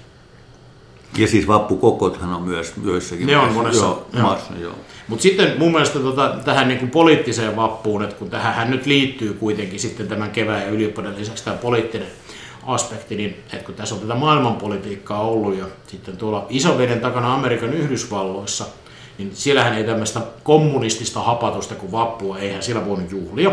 Ja 1.18 1.28
siis 1.28 1.48
vappukokothan 1.48 2.34
on 2.34 2.42
myös 2.42 2.74
joissakin 2.84 3.28
Ne 3.28 3.38
on 3.38 3.54
monessa, 3.54 3.86
joo, 3.86 4.08
joo. 4.14 4.24
maassa, 4.24 4.54
joo. 4.62 4.74
Mutta 5.08 5.24
sitten 5.24 5.56
mun 5.58 5.72
mielestä 5.72 6.00
tota, 6.00 6.36
tähän 6.46 6.68
niin 6.68 6.80
kuin 6.80 6.92
poliittiseen 6.92 7.56
vappuun, 7.56 8.04
että 8.04 8.16
kun 8.16 8.30
tähän 8.30 8.72
nyt 8.72 8.86
liittyy 8.86 9.34
kuitenkin 9.34 9.80
sitten 9.80 10.08
tämän 10.08 10.32
kevään 10.32 10.62
ja 10.62 10.70
ylipäätään 10.70 11.20
lisäksi 11.20 11.46
tämä 11.46 11.58
poliittinen 11.58 12.08
aspekti, 12.66 13.16
niin 13.16 13.30
että 13.54 13.66
kun 13.66 13.76
tässä 13.76 13.96
on 13.96 14.02
tätä 14.02 14.16
maailmanpolitiikkaa 14.16 15.22
ollut 15.22 15.58
ja 15.58 15.66
sitten 15.88 16.18
tuolla 16.18 16.46
isoveden 16.50 17.00
takana 17.00 17.34
Amerikan 17.34 17.74
Yhdysvalloissa, 17.74 18.66
niin 19.18 19.32
siellähän 19.34 19.74
ei 19.74 19.84
tämmöistä 19.84 20.22
kommunistista 20.44 21.20
hapatusta 21.20 21.76
kuin 21.76 21.92
vappua, 21.92 22.38
eihän 22.38 22.64
siellä 22.64 22.86
voinut 22.86 23.12
juhlia. 23.12 23.52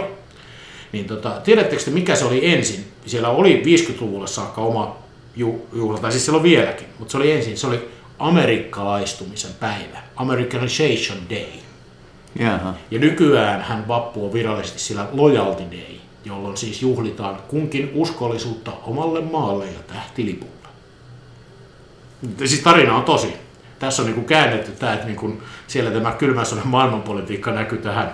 Niin 0.93 1.05
tota, 1.05 1.31
tiedättekö 1.45 1.83
te, 1.83 1.91
mikä 1.91 2.17
se 2.17 2.25
oli 2.25 2.53
ensin? 2.53 2.85
Siellä 3.07 3.29
oli 3.29 3.63
50-luvulle 3.65 4.27
saakka 4.27 4.61
oma 4.61 5.04
ju- 5.37 5.67
juhla, 5.73 5.99
tai 5.99 6.13
siis 6.13 6.25
siellä 6.25 6.37
on 6.37 6.43
vieläkin, 6.43 6.87
mutta 6.99 7.13
se 7.13 7.17
oli 7.17 7.33
ensin, 7.33 7.59
se 7.59 7.67
oli 7.67 7.89
amerikkalaistumisen 8.19 9.55
päivä, 9.61 9.99
Americanization 10.17 11.19
Day. 11.31 11.61
Jaha. 12.39 12.75
Ja 12.91 12.99
nykyään 12.99 13.63
hän 13.63 13.89
vappu 13.89 14.27
on 14.27 14.33
virallisesti 14.33 14.79
sillä 14.79 15.07
Loyalty 15.13 15.63
Day, 15.63 15.97
jolloin 16.25 16.57
siis 16.57 16.83
juhlitaan 16.83 17.37
kunkin 17.49 17.91
uskollisuutta 17.95 18.73
omalle 18.83 19.21
maalle 19.21 19.67
ja 19.67 19.79
tähtilipulle. 19.87 20.55
Siis 22.45 22.61
tarina 22.61 22.97
on 22.97 23.05
tosi. 23.05 23.35
Tässä 23.79 24.03
on 24.03 24.07
niinku 24.07 24.25
käännetty 24.25 24.73
tämä, 24.73 24.93
että 24.93 25.07
niinku 25.07 25.33
siellä 25.67 25.91
tämä 25.91 26.13
kylmän 26.13 26.47
maailmanpolitiikka 26.65 27.51
näkyy 27.51 27.79
tähän, 27.79 28.13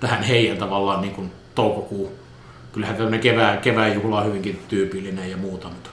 tähän 0.00 0.22
heidän 0.22 0.56
tavallaan 0.56 1.00
niinku 1.00 1.24
toukokuun. 1.54 2.23
Kyllähän 2.74 2.96
tämmöinen 2.96 3.20
kevään, 3.20 3.58
kevään 3.58 3.94
juhla 3.94 4.20
on 4.20 4.26
hyvinkin 4.26 4.62
tyypillinen 4.68 5.30
ja 5.30 5.36
muuta, 5.36 5.68
mutta 5.68 5.90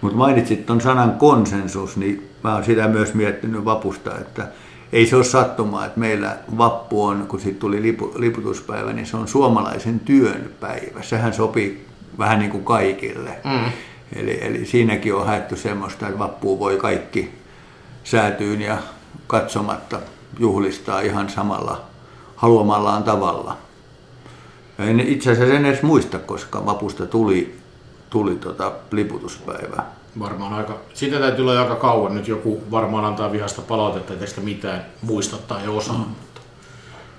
Mutta 0.00 0.18
mainitsit 0.18 0.66
tuon 0.66 0.80
sanan 0.80 1.12
konsensus, 1.12 1.96
niin 1.96 2.30
mä 2.44 2.54
oon 2.54 2.64
sitä 2.64 2.88
myös 2.88 3.14
miettinyt 3.14 3.64
vapusta, 3.64 4.18
että 4.18 4.48
ei 4.92 5.06
se 5.06 5.16
ole 5.16 5.24
sattumaa, 5.24 5.86
että 5.86 6.00
meillä 6.00 6.36
vappu 6.58 7.04
on, 7.04 7.26
kun 7.28 7.40
siitä 7.40 7.60
tuli 7.60 7.82
lipu, 7.82 8.12
liputuspäivä, 8.16 8.92
niin 8.92 9.06
se 9.06 9.16
on 9.16 9.28
suomalaisen 9.28 10.00
työn 10.00 10.50
päivä. 10.60 11.02
Sehän 11.02 11.34
sopii 11.34 11.86
vähän 12.18 12.38
niin 12.38 12.50
kuin 12.50 12.64
kaikille. 12.64 13.30
Mm. 13.44 13.72
Eli, 14.16 14.38
eli 14.40 14.66
siinäkin 14.66 15.14
on 15.14 15.26
haettu 15.26 15.56
semmoista, 15.56 16.06
että 16.06 16.18
vappuun 16.18 16.58
voi 16.58 16.76
kaikki 16.76 17.30
säätyyn 18.04 18.60
ja 18.60 18.78
katsomatta 19.26 19.98
juhlistaa 20.38 21.00
ihan 21.00 21.30
samalla 21.30 21.80
haluamallaan 22.36 23.02
tavalla. 23.02 23.56
En 24.78 25.00
itse 25.00 25.32
asiassa 25.32 25.54
en 25.54 25.66
edes 25.66 25.82
muista, 25.82 26.18
koska 26.18 26.66
vapusta 26.66 27.06
tuli, 27.06 27.58
tuli 28.10 28.34
tota 28.34 28.72
liputuspäivä. 28.90 29.82
varmaan 30.18 30.52
aika, 30.52 30.78
siitä 30.94 31.18
täytyy 31.18 31.42
olla 31.42 31.60
aika 31.60 31.76
kauan. 31.76 32.14
Nyt 32.14 32.28
joku 32.28 32.62
varmaan 32.70 33.04
antaa 33.04 33.32
vihasta 33.32 33.62
palautetta, 33.62 34.12
ettei 34.12 34.28
sitä 34.28 34.40
mitään 34.40 34.86
muista 35.02 35.36
tai 35.36 35.68
osaa. 35.68 35.94
Mm. 35.94 36.00
Mutta 36.00 36.40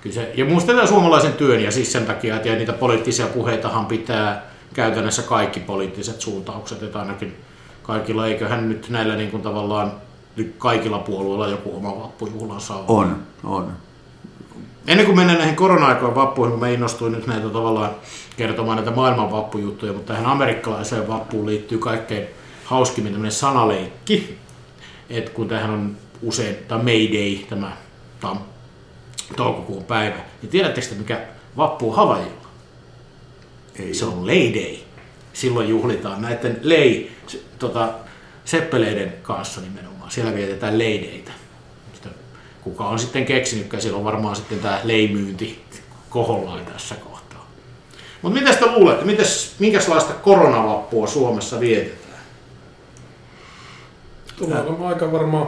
kyllä 0.00 0.14
se, 0.14 0.32
ja 0.34 0.44
muistetaan 0.44 0.88
suomalaisen 0.88 1.32
työn 1.32 1.62
ja 1.62 1.70
siis 1.70 1.92
sen 1.92 2.06
takia, 2.06 2.36
että 2.36 2.54
niitä 2.54 2.72
poliittisia 2.72 3.26
puheitahan 3.26 3.86
pitää 3.86 4.42
käytännössä 4.74 5.22
kaikki 5.22 5.60
poliittiset 5.60 6.20
suuntaukset, 6.20 6.82
että 6.82 6.98
ainakin 6.98 7.36
kaikilla, 7.82 8.26
eiköhän 8.26 8.68
nyt 8.68 8.88
näillä 8.90 9.16
niin 9.16 9.30
kuin 9.30 9.42
tavallaan 9.42 9.92
nyt 10.36 10.54
kaikilla 10.58 10.98
puolueilla 10.98 11.48
joku 11.48 11.76
oma 11.76 12.02
vappujuhlansa 12.02 12.74
on. 12.74 12.84
On, 12.88 13.16
on. 13.44 13.72
Ennen 14.86 15.06
kuin 15.06 15.16
mennään 15.16 15.38
näihin 15.38 15.56
korona-aikojen 15.56 16.14
vappuihin, 16.14 16.50
kun 16.50 16.60
mä 16.60 16.68
innostuin 16.68 17.12
nyt 17.12 17.26
näitä 17.26 17.48
tavallaan 17.48 17.90
kertomaan 18.36 18.76
näitä 18.76 18.90
maailman 18.90 19.30
vappujuttuja, 19.30 19.92
mutta 19.92 20.12
tähän 20.12 20.30
amerikkalaiseen 20.30 21.08
vappuun 21.08 21.46
liittyy 21.46 21.78
kaikkein 21.78 22.26
hauskimmin 22.64 23.12
tämmöinen 23.12 23.32
sanaleikki, 23.32 24.38
että 25.10 25.30
kun 25.30 25.48
tähän 25.48 25.70
on 25.70 25.96
usein, 26.22 26.56
tai 26.68 26.78
May 26.78 27.12
Day, 27.12 27.36
tämä 27.48 27.76
tam, 28.20 28.38
toukokuun 29.36 29.84
päivä, 29.84 30.16
niin 30.42 30.50
tiedättekö 30.50 30.86
te, 30.86 30.94
mikä 30.94 31.20
vappu 31.56 31.90
on 31.90 31.96
Havaijilla? 31.96 32.44
Ei 33.78 33.94
Se 33.94 34.04
on 34.04 34.26
Lay 34.26 34.54
Day. 34.54 34.76
Silloin 35.32 35.68
juhlitaan 35.68 36.22
näiden 36.22 36.58
lei, 36.62 37.12
tota, 37.58 37.88
seppeleiden 38.44 39.12
kanssa 39.22 39.60
nimenomaan. 39.60 40.10
Siellä 40.10 40.34
vietetään. 40.34 40.78
Sitä, 40.78 41.32
kuka 42.64 42.84
on 42.84 42.98
sitten 42.98 43.24
keksinytkään, 43.24 43.82
siellä 43.82 43.98
on 43.98 44.04
varmaan 44.04 44.36
sitten 44.36 44.58
tämä 44.58 44.80
leimyynti 44.84 45.64
kohollaan 46.10 46.66
tässä 46.66 46.94
kohtaa. 46.94 47.50
Mutta 48.22 48.40
mitä 48.40 48.56
te 48.56 48.66
luulette, 48.70 49.04
mites, 49.04 49.54
minkälaista 49.58 50.12
koronavappua 50.12 51.06
Suomessa 51.06 51.60
vietetään? 51.60 52.20
Tulee 54.36 54.60
olemaan 54.60 54.94
aika 54.94 55.12
varmaan 55.12 55.46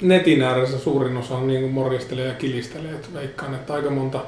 netin 0.00 0.42
ääressä 0.42 0.78
suurin 0.78 1.16
osa 1.16 1.36
on 1.36 1.46
niin 1.46 1.60
kuin 1.60 1.72
morjestelee 1.72 2.26
ja 2.26 2.34
kilistelee. 2.34 2.94
Et 2.94 3.14
veikkaan, 3.14 3.54
että 3.54 3.74
aika 3.74 3.90
monta 3.90 4.20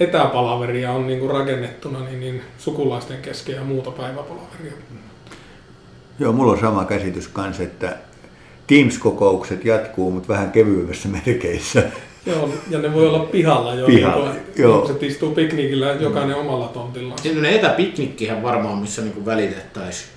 etäpalaveria 0.00 0.92
on 0.92 1.06
niin 1.06 1.18
kuin 1.18 1.30
rakennettuna 1.30 2.00
niin, 2.00 2.20
niin 2.20 2.42
sukulaisten 2.58 3.22
kesken 3.22 3.54
ja 3.54 3.64
muuta 3.64 3.90
päiväpalaveria. 3.90 4.72
Joo, 6.18 6.32
mulla 6.32 6.52
on 6.52 6.60
sama 6.60 6.84
käsitys 6.84 7.28
kanssa, 7.28 7.62
että 7.62 7.96
Teams-kokoukset 8.72 9.64
jatkuu, 9.64 10.10
mutta 10.10 10.28
vähän 10.28 10.52
kevyemmässä 10.52 11.08
merkeissä. 11.08 11.82
Joo, 12.26 12.50
ja 12.70 12.78
ne 12.78 12.94
voi 12.94 13.08
olla 13.08 13.18
pihalla 13.18 13.74
jo. 13.74 13.86
Pihalla, 13.86 14.32
niin 14.32 14.42
kuin, 14.42 14.62
joo. 14.62 14.82
Ihmiset 14.82 15.02
istuu 15.02 15.34
piknikillä 15.34 15.92
jokainen 15.92 16.36
omalla 16.36 16.68
tontillaan. 16.68 17.18
Sitten 17.18 17.44
etäpiknikkihän 17.44 18.42
varmaan, 18.42 18.78
missä 18.78 19.02
niinku 19.02 19.26
välitettäisiin 19.26 20.10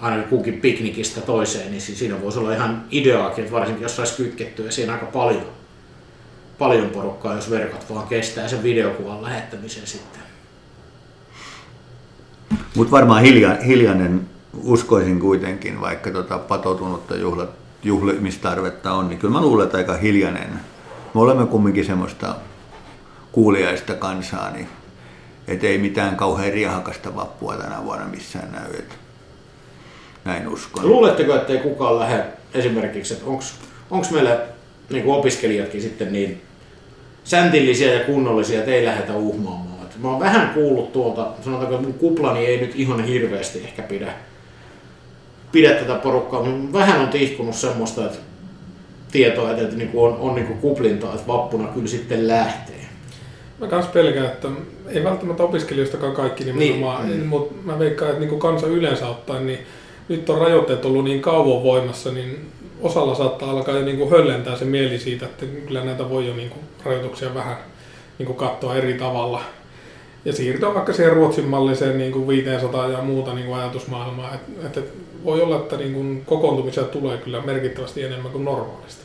aina 0.00 0.22
kukin 0.22 0.60
piknikistä 0.60 1.20
toiseen, 1.20 1.70
niin 1.70 1.80
si- 1.80 1.94
siinä 1.94 2.22
voisi 2.22 2.38
olla 2.38 2.54
ihan 2.54 2.84
ideaakin, 2.90 3.44
että 3.44 3.56
varsinkin 3.56 3.82
jos 3.82 3.96
saisi 3.96 4.16
kytkettyä 4.22 4.70
siihen 4.70 4.94
aika 4.94 5.06
paljon, 5.06 5.46
paljon 6.58 6.88
porukkaa, 6.88 7.34
jos 7.34 7.50
verkot 7.50 7.90
vaan 7.90 8.06
kestää 8.06 8.48
sen 8.48 8.62
videokuvan 8.62 9.22
lähettämisen 9.22 9.86
sitten. 9.86 10.22
Mutta 12.74 12.90
varmaan 12.90 13.22
hilja, 13.22 13.56
hiljainen 13.66 14.20
uskoisin 14.62 15.20
kuitenkin, 15.20 15.80
vaikka 15.80 16.10
tota 16.10 16.38
patoutunutta 16.38 17.16
juhla, 17.16 17.48
juhlimistarvetta 17.84 18.92
on, 18.92 19.08
niin 19.08 19.18
kyllä 19.18 19.32
mä 19.32 19.40
luulen, 19.40 19.64
että 19.64 19.78
aika 19.78 19.96
hiljainen. 19.96 20.60
Me 21.14 21.20
olemme 21.20 21.46
kumminkin 21.46 21.84
semmoista 21.84 22.34
kuuliaista 23.32 23.94
kansaa, 23.94 24.50
niin 24.50 24.68
et 25.48 25.64
ei 25.64 25.78
mitään 25.78 26.16
kauhean 26.16 26.52
riehakasta 26.52 27.16
vappua 27.16 27.56
tänä 27.56 27.84
vuonna 27.84 28.06
missään 28.06 28.52
näy. 28.52 28.74
Et 28.78 28.98
näin 30.24 30.48
uskon. 30.48 30.88
Luuletteko, 30.88 31.34
että 31.34 31.52
ei 31.52 31.58
kukaan 31.58 31.98
lähde 31.98 32.24
esimerkiksi, 32.54 33.14
että 33.14 33.26
onko 33.90 34.06
meillä 34.10 34.40
niin 34.90 35.06
opiskelijatkin 35.06 35.82
sitten 35.82 36.12
niin 36.12 36.42
säntillisiä 37.24 37.94
ja 37.94 38.04
kunnollisia, 38.04 38.58
että 38.58 38.70
ei 38.70 38.84
lähdetä 38.84 39.16
uhmaamaan. 39.16 39.82
Et 39.82 40.02
mä 40.02 40.08
oon 40.08 40.20
vähän 40.20 40.54
kuullut 40.54 40.92
tuolta, 40.92 41.26
sanotaanko, 41.44 41.74
että 41.74 41.86
mun 41.86 41.98
kuplani 41.98 42.46
ei 42.46 42.60
nyt 42.60 42.72
ihan 42.74 43.04
hirveästi 43.04 43.58
ehkä 43.58 43.82
pidä, 43.82 44.12
pidä 45.54 45.74
tätä 45.74 45.94
porukkaa, 45.94 46.42
mutta 46.42 46.78
vähän 46.78 47.00
on 47.00 47.08
tihkunut 47.08 47.54
semmoista, 47.54 48.04
että 48.04 48.18
tietoa, 49.12 49.50
että, 49.50 49.62
että 49.62 49.76
niin 49.76 49.90
on, 49.94 50.16
on 50.16 50.34
niin 50.34 50.46
kuplintaa, 50.46 51.14
että 51.14 51.26
vappuna 51.26 51.68
kyllä 51.68 51.86
sitten 51.88 52.28
lähtee. 52.28 52.86
Mä 53.60 53.66
kans 53.66 53.86
pelkään, 53.86 54.26
että 54.26 54.48
ei 54.88 55.04
välttämättä 55.04 55.42
opiskelijoistakaan 55.42 56.12
kaikki 56.12 56.44
nimenomaan, 56.44 57.06
Niin. 57.06 57.18
niin. 57.18 57.26
mutta 57.26 57.54
mä 57.64 57.78
veikkaan, 57.78 58.10
että 58.10 58.24
niin 58.24 58.38
kansa 58.38 58.66
yleensä 58.66 59.08
ottaen, 59.08 59.46
niin 59.46 59.58
nyt 60.08 60.30
on 60.30 60.38
rajoitteet 60.38 60.84
ollut 60.84 61.04
niin 61.04 61.22
kauan 61.22 61.62
voimassa, 61.62 62.12
niin 62.12 62.50
osalla 62.80 63.14
saattaa 63.14 63.50
alkaa 63.50 63.78
jo 63.78 63.84
niin 63.84 63.98
kuin 63.98 64.10
höllentää 64.10 64.56
se 64.56 64.64
mieli 64.64 64.98
siitä, 64.98 65.26
että 65.26 65.46
kyllä 65.66 65.84
näitä 65.84 66.10
voi 66.10 66.26
jo 66.28 66.34
niin 66.36 66.50
kuin 66.50 66.62
rajoituksia 66.84 67.34
vähän 67.34 67.56
niin 68.18 68.26
kuin 68.26 68.36
katsoa 68.36 68.74
eri 68.74 68.94
tavalla. 68.94 69.40
Ja 70.24 70.32
siirtyä 70.32 70.74
vaikka 70.74 70.92
siihen 70.92 71.12
Ruotsin 71.12 71.44
malliseen 71.44 71.98
niin 71.98 72.12
kuin 72.12 72.28
500 72.28 72.88
ja 72.88 73.02
muuta 73.02 73.34
niin 73.34 73.46
kuin 73.46 73.58
ajatusmaailmaa. 73.58 74.34
Et, 74.34 74.66
et, 74.66 74.76
et 74.76 74.92
voi 75.24 75.42
olla, 75.42 75.56
että 75.56 75.76
niin 75.76 75.94
kuin 75.94 76.22
kokoontumisia 76.26 76.84
tulee 76.84 77.18
kyllä 77.18 77.42
merkittävästi 77.42 78.02
enemmän 78.02 78.32
kuin 78.32 78.44
normaalisti. 78.44 79.02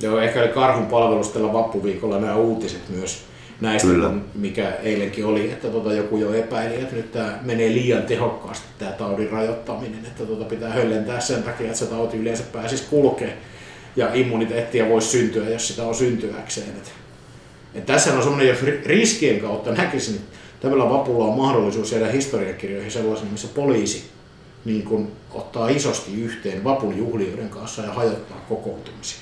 Joo, 0.00 0.20
ehkä 0.20 0.40
oli 0.40 0.48
Karhun 0.48 0.86
palvelustella 0.86 1.52
vappuviikolla 1.52 2.20
nämä 2.20 2.36
uutiset 2.36 2.88
myös 2.88 3.24
näistä, 3.60 3.88
Kyllä. 3.88 4.10
mikä 4.34 4.72
eilenkin 4.82 5.26
oli, 5.26 5.50
että 5.50 5.68
tota 5.68 5.92
joku 5.92 6.16
jo 6.16 6.34
epäili, 6.34 6.74
että 6.74 6.96
nyt 6.96 7.12
tämä 7.12 7.38
menee 7.42 7.68
liian 7.68 8.02
tehokkaasti 8.02 8.66
tämä 8.78 8.92
taudin 8.92 9.30
rajoittaminen, 9.30 10.04
että 10.06 10.26
tota 10.26 10.44
pitää 10.44 10.70
höllentää 10.72 11.20
sen 11.20 11.42
takia, 11.42 11.66
että 11.66 11.78
se 11.78 11.86
tauti 11.86 12.16
yleensä 12.16 12.42
pääsisi 12.52 12.84
kulkee 12.90 13.38
ja 13.96 14.14
immuniteettia 14.14 14.88
voisi 14.88 15.08
syntyä, 15.08 15.48
jos 15.48 15.68
sitä 15.68 15.82
on 15.82 15.94
syntyäkseen. 15.94 16.68
Et, 16.68 16.92
et 17.74 17.86
tässä 17.86 18.14
on 18.14 18.22
semmoinen, 18.22 18.48
jos 18.48 18.62
ri- 18.62 18.86
riskien 18.86 19.40
kautta 19.40 19.72
näkisin, 19.72 20.14
että 20.14 20.68
tällä 20.68 20.90
vapulla 20.90 21.24
on 21.24 21.38
mahdollisuus 21.38 21.92
jäädä 21.92 22.12
historiankirjoihin 22.12 22.90
sellaisen, 22.90 23.28
missä 23.28 23.48
poliisi 23.54 24.04
niin 24.64 24.82
kun 24.82 25.08
ottaa 25.30 25.68
isosti 25.68 26.22
yhteen 26.22 26.64
vapun 26.64 26.98
juhlijoiden 26.98 27.48
kanssa 27.48 27.82
ja 27.82 27.92
hajottaa 27.92 28.36
kokoontumisia. 28.48 29.20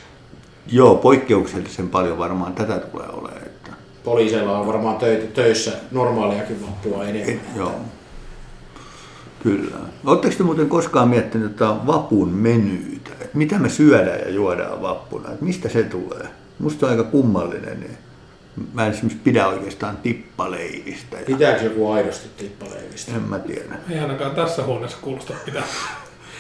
Joo, 0.66 0.94
poikkeuksellisen 0.94 1.88
paljon 1.88 2.18
varmaan 2.18 2.52
tätä 2.52 2.78
tulee 2.78 3.08
olemaan. 3.08 3.42
Että, 3.46 3.70
poliiseilla 4.04 4.58
on 4.58 4.66
varmaan 4.66 4.96
töitä, 4.96 5.26
töissä 5.26 5.72
normaaliakin 5.90 6.62
vappua 6.62 7.04
enemmän. 7.04 7.34
et, 7.34 7.40
joo. 7.56 7.72
Kyllä. 9.42 9.76
Oletteko 10.04 10.34
te 10.36 10.42
muuten 10.42 10.68
koskaan 10.68 11.08
miettinyt 11.08 11.50
että 11.50 11.86
vapun 11.86 12.28
menyytä? 12.28 13.10
Että 13.20 13.38
mitä 13.38 13.58
me 13.58 13.68
syödään 13.68 14.20
ja 14.20 14.30
juodaan 14.30 14.82
vappuna? 14.82 15.28
Että 15.28 15.44
mistä 15.44 15.68
se 15.68 15.82
tulee? 15.82 16.28
Musta 16.58 16.86
on 16.86 16.92
aika 16.92 17.04
kummallinen. 17.04 17.80
Niin 17.80 17.98
mä 18.74 18.86
en 18.86 18.92
esimerkiksi 18.92 19.22
pidä 19.24 19.48
oikeastaan 19.48 19.96
tippaleivistä. 19.96 21.16
Ja 21.16 21.24
Pitääkö 21.26 21.64
joku 21.64 21.90
aidosti 21.90 22.28
tippaleivistä? 22.36 23.12
en 23.16 23.22
mä 23.22 23.38
tiedä. 23.38 23.78
Ei 23.90 23.98
ainakaan 23.98 24.34
tässä 24.34 24.62
huoneessa 24.62 24.98
kuulosta 25.02 25.32
pitää. 25.44 25.62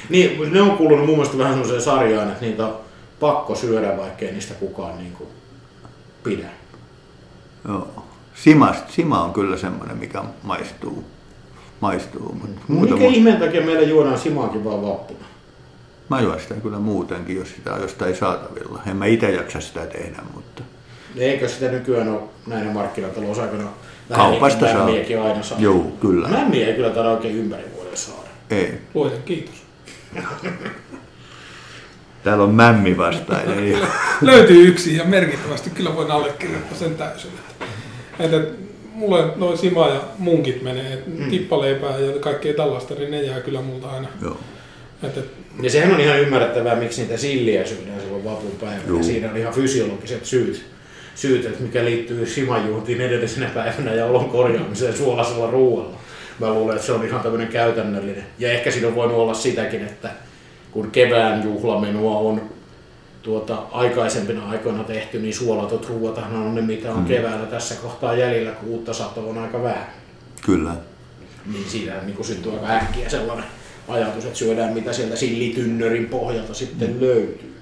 Niin, 0.08 0.52
ne 0.52 0.62
on 0.62 0.76
kuulunut 0.76 1.06
mun 1.06 1.14
mielestä 1.16 1.38
vähän 1.38 1.52
sellaiseen 1.52 1.82
sarjaan, 1.82 2.28
että 2.28 2.44
niitä 2.44 2.66
on 2.66 2.76
pakko 3.20 3.54
syödä, 3.54 3.96
vaikkei 3.96 4.32
niistä 4.32 4.54
kukaan 4.54 4.98
niin 4.98 5.12
kuin 5.12 5.28
pidä. 6.24 6.46
Joo. 7.68 8.04
Simast, 8.34 8.90
sima 8.90 9.22
on 9.24 9.32
kyllä 9.32 9.56
semmoinen, 9.56 9.96
mikä 9.98 10.22
maistuu. 10.42 11.04
maistuu 11.80 12.32
mutta 12.42 12.60
muuta 12.68 12.94
Mikä 12.94 13.06
mu- 13.06 13.10
ihmeen 13.14 13.36
takia 13.40 13.62
meillä 13.62 13.82
juodaan 13.82 14.18
simaakin 14.18 14.64
vaan 14.64 14.82
vappuna? 14.82 15.24
mä 16.08 16.20
juon 16.20 16.40
sitä 16.40 16.54
kyllä 16.54 16.78
muutenkin, 16.78 17.36
jos 17.36 17.48
sitä 17.56 17.74
on 17.74 17.80
jostain 17.82 18.16
saatavilla. 18.16 18.82
En 18.86 18.96
mä 18.96 19.06
itse 19.06 19.30
jaksa 19.32 19.60
sitä 19.60 19.86
tehdä, 19.86 20.22
mutta 20.34 20.62
Eikö 21.16 21.48
sitä 21.48 21.68
nykyään 21.70 22.08
ole 22.08 22.20
näinä 22.46 22.72
markkinatalousaikana 22.72 23.64
Kaupasta 24.14 24.66
saa. 24.66 24.74
mämmiäkin 24.84 25.20
aina 25.20 25.42
saa? 25.42 25.58
Joo, 25.60 25.92
kyllä. 26.00 26.28
Mämmiä 26.28 26.66
ei 26.66 26.74
kyllä 26.74 26.90
taida 26.90 27.10
oikein 27.10 27.36
ympäri 27.36 27.62
vuoden 27.76 27.96
saada. 27.96 28.28
ei. 28.50 28.72
Luojan 28.94 29.22
kiitos. 29.24 29.54
Täällä 32.24 32.44
on 32.44 32.54
mämmi 32.54 32.96
vastainen. 32.96 33.78
Löytyy 34.20 34.68
yksi 34.68 34.96
ja 34.96 35.04
merkittävästi 35.04 35.70
kyllä 35.70 35.94
voin 35.96 36.10
allekirjoittaa 36.10 36.78
sen 36.78 36.94
täysin. 36.94 37.30
Että, 38.20 38.36
että 38.36 38.50
mulle 38.94 39.32
noin 39.36 39.58
sima 39.58 39.88
ja 39.88 40.00
munkit 40.18 40.62
menee, 40.62 40.92
että 40.92 41.10
Mm. 41.10 41.30
tippaleipää 41.30 41.98
ja 41.98 42.18
kaikkea 42.20 42.54
tällaista, 42.54 42.94
niin 42.94 43.10
ne 43.10 43.22
jää 43.22 43.40
kyllä 43.40 43.60
multa 43.62 43.90
aina. 43.90 44.08
Joo. 44.22 44.36
Että, 45.02 45.20
Ja 45.62 45.70
sehän 45.70 45.94
on 45.94 46.00
ihan 46.00 46.20
ymmärrettävää, 46.20 46.74
miksi 46.76 47.00
niitä 47.02 47.16
silliä 47.16 47.66
syödään 47.66 48.00
silloin 48.00 48.24
vapun 48.24 48.52
päivänä. 48.60 49.02
Siinä 49.02 49.30
on 49.30 49.36
ihan 49.36 49.54
fysiologiset 49.54 50.24
syyt, 50.26 50.66
syyt 51.20 51.46
että 51.46 51.62
mikä 51.62 51.84
liittyy 51.84 52.26
simajuontiin 52.26 53.00
edellisenä 53.00 53.50
päivänä 53.54 53.94
ja 53.94 54.06
olon 54.06 54.30
korjaamiseen 54.30 54.96
suolaisella 54.96 55.50
ruoalla. 55.50 55.96
Mä 56.38 56.50
luulen, 56.50 56.76
että 56.76 56.86
se 56.86 56.92
on 56.92 57.06
ihan 57.06 57.20
tämmöinen 57.20 57.48
käytännöllinen. 57.48 58.24
Ja 58.38 58.52
ehkä 58.52 58.70
siinä 58.70 58.88
on 58.88 58.94
voinut 58.94 59.16
olla 59.16 59.34
sitäkin, 59.34 59.82
että 59.82 60.10
kun 60.70 60.90
kevään 60.90 61.44
juhlamenua 61.44 62.18
on 62.18 62.42
tuota, 63.22 63.62
aikaisempina 63.72 64.48
aikoina 64.48 64.84
tehty, 64.84 65.18
niin 65.18 65.34
suolatot 65.34 65.88
ruuathan 65.88 66.36
on 66.36 66.54
ne, 66.54 66.60
mitä 66.60 66.92
on 66.92 67.04
keväällä 67.04 67.46
tässä 67.46 67.74
kohtaa 67.74 68.16
jäljellä, 68.16 68.50
kun 68.50 68.68
uutta 68.68 68.92
satoa 68.92 69.30
on 69.30 69.38
aika 69.38 69.62
vähän. 69.62 69.86
Kyllä. 70.42 70.76
Niin 71.52 71.68
siinä 71.68 71.94
niin 72.06 72.24
syntyy 72.24 72.52
aika 72.52 72.68
äkkiä 72.68 73.08
sellainen 73.08 73.46
ajatus, 73.88 74.24
että 74.24 74.38
syödään 74.38 74.72
mitä 74.72 74.92
sieltä 74.92 75.16
sillitynnörin 75.16 76.06
pohjalta 76.06 76.54
sitten 76.54 77.00
löytyy. 77.00 77.59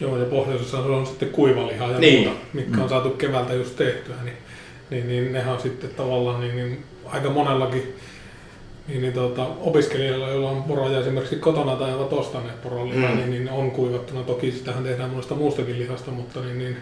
Joo, 0.00 0.16
ja 0.18 0.24
pohjoisessa 0.24 0.82
se 0.82 0.88
on 0.88 1.06
sitten 1.06 1.28
kuivalihaa 1.30 1.90
ja 1.90 1.98
Niin. 1.98 2.28
muuta, 2.28 2.40
mitkä 2.52 2.82
on 2.82 2.88
saatu 2.88 3.10
keväältä 3.10 3.54
just 3.54 3.76
tehtyä, 3.76 4.14
niin, 4.24 4.36
niin, 4.90 5.08
niin 5.08 5.32
nehän 5.32 5.54
on 5.54 5.60
sitten 5.60 5.90
tavallaan 5.90 6.40
niin, 6.40 6.56
niin 6.56 6.84
aika 7.06 7.30
monellakin 7.30 7.94
niin, 8.88 9.00
niin 9.02 9.12
tuota, 9.12 9.46
opiskelijoilla, 9.60 10.28
joilla 10.28 10.50
on 10.50 10.62
poroja 10.62 11.00
esimerkiksi 11.00 11.36
kotona 11.36 11.76
tai 11.76 11.94
ovat 11.94 12.12
ostaneet 12.12 12.62
porolihaa, 12.62 13.10
Mm. 13.10 13.16
niin, 13.16 13.30
niin 13.30 13.50
on 13.50 13.70
kuivattuna. 13.70 14.22
Toki 14.22 14.52
sitähän 14.52 14.84
tehdään 14.84 15.10
monesta 15.10 15.34
muustakin 15.34 15.78
lihasta, 15.78 16.10
mutta 16.10 16.40
niin, 16.40 16.58
niin, 16.58 16.76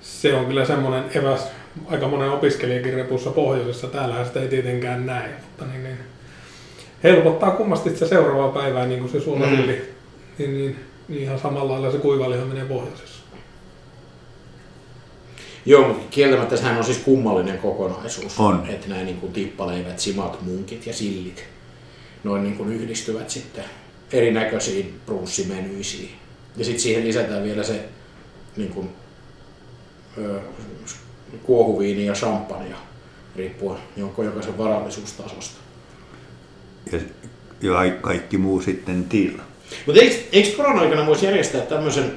se 0.00 0.34
on 0.34 0.46
kyllä 0.46 0.64
semmoinen 0.64 1.04
eväs 1.14 1.48
aika 1.86 2.08
monen 2.08 2.30
opiskelijakin 2.30 2.94
repussa 2.94 3.30
pohjoisessa. 3.30 3.86
Täällähän 3.86 4.26
sitä 4.26 4.40
ei 4.40 4.48
tietenkään 4.48 5.06
näe, 5.06 5.28
mutta 5.42 5.64
niin, 5.64 5.82
niin, 5.84 5.98
helpottaa 7.02 7.50
kummasti 7.50 7.90
sitä 7.90 8.06
seuraavaa 8.06 8.48
päivää, 8.62 8.86
niin 8.86 9.00
kuin 9.00 9.12
se 9.12 9.20
suolasilli, 9.20 9.72
Mm. 9.72 9.82
niin, 10.38 10.54
niin, 10.58 10.76
niin 11.08 11.22
ihan 11.22 11.38
samalla 11.38 11.72
lailla 11.72 11.92
se 11.92 11.98
kuivaliha 11.98 12.44
menee 12.44 12.64
pohjoisessa. 12.64 13.22
Joo, 15.66 15.88
mutta 15.88 16.06
kieltämättä 16.10 16.56
sehän 16.56 16.78
on 16.78 16.84
siis 16.84 16.98
kummallinen 16.98 17.58
kokonaisuus. 17.58 18.38
On. 18.38 18.66
Että 18.68 18.88
nämä 18.88 19.02
niin 19.02 19.16
kuin 19.16 19.32
tippaleivät, 19.32 19.98
simat, 19.98 20.42
munkit 20.42 20.86
ja 20.86 20.92
sillit 20.92 21.44
noin 22.24 22.42
niin 22.42 22.56
kuin 22.56 22.72
yhdistyvät 22.72 23.30
sitten 23.30 23.64
erinäköisiin 24.12 25.00
prussimenyisiin. 25.06 26.10
Ja 26.56 26.64
sitten 26.64 26.82
siihen 26.82 27.04
lisätään 27.04 27.44
vielä 27.44 27.62
se 27.62 27.88
niin 28.56 28.70
kuin, 28.70 28.88
ö, 30.18 30.40
kuohuviini 31.42 32.06
ja 32.06 32.12
champagne, 32.12 32.74
riippuen 33.36 33.78
jonko 33.96 34.22
jokaisen 34.22 34.58
varallisuustasosta. 34.58 35.58
Ja, 36.92 36.98
ja 37.62 37.92
kaikki 38.00 38.38
muu 38.38 38.60
sitten 38.60 39.04
tila. 39.04 39.42
Mutta 39.86 40.00
eikö, 40.00 40.16
eikö 40.32 40.56
korona-aikana 40.56 41.06
voisi 41.06 41.26
järjestää 41.26 41.60
tämmöisen 41.60 42.12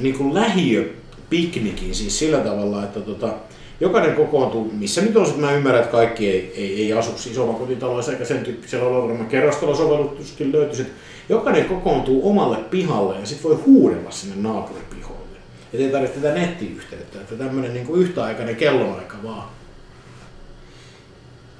niin 0.00 0.18
kuin 0.18 0.34
lähiöpiknikin 0.34 1.94
siis 1.94 2.18
sillä 2.18 2.38
tavalla, 2.38 2.84
että 2.84 3.00
tota, 3.00 3.34
jokainen 3.80 4.16
kokoontuu, 4.16 4.70
missä 4.72 5.00
nyt 5.00 5.16
on, 5.16 5.26
mä 5.36 5.52
ymmärrän, 5.52 5.82
että 5.82 5.92
kaikki 5.92 6.30
ei, 6.30 6.52
ei, 6.56 6.82
ei 6.82 6.92
asu 6.92 7.18
siis 7.18 7.38
omakotitaloissa 7.38 8.12
eikä 8.12 8.24
sen 8.24 8.44
tyyppisellä 8.44 8.86
alueella, 8.86 9.24
kerrostalosovellutuskin 9.24 10.52
löytyisi, 10.52 10.82
että 10.82 10.94
jokainen 11.28 11.64
kokoontuu 11.64 12.30
omalle 12.30 12.56
pihalle 12.56 13.20
ja 13.20 13.26
sitten 13.26 13.50
voi 13.50 13.58
huudella 13.66 14.10
sinne 14.10 14.36
naapuripihoille. 14.36 15.38
Et 15.72 15.80
ei 15.80 15.90
tarvitse 15.90 16.20
tätä 16.20 16.34
nettiyhteyttä, 16.34 17.20
että 17.20 17.34
tämmöinen 17.34 17.74
niin 17.74 17.86
kuin 17.86 18.00
yhtäaikainen 18.00 18.56
kellonaika 18.56 19.16
vaan. 19.22 19.48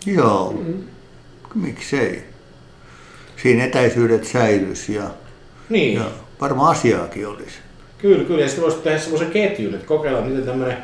Joo, 0.06 0.52
mm. 0.52 0.84
miksei. 1.54 2.33
Siinä 3.44 3.64
etäisyydet 3.64 4.24
säilys 4.24 4.88
ja, 4.88 5.02
Niin. 5.68 5.94
ja 5.94 6.04
varmaan 6.40 6.70
asiaakin 6.70 7.26
olisi. 7.28 7.54
Kyllä, 7.98 8.24
kyllä. 8.24 8.40
Ja 8.40 8.48
sitten 8.48 8.64
voisi 8.64 8.78
tehdä 8.78 8.98
semmoisen 8.98 9.30
ketjun, 9.30 9.74
että 9.74 9.86
kokeilla, 9.86 10.20
miten 10.20 10.42
tämmöinen 10.42 10.76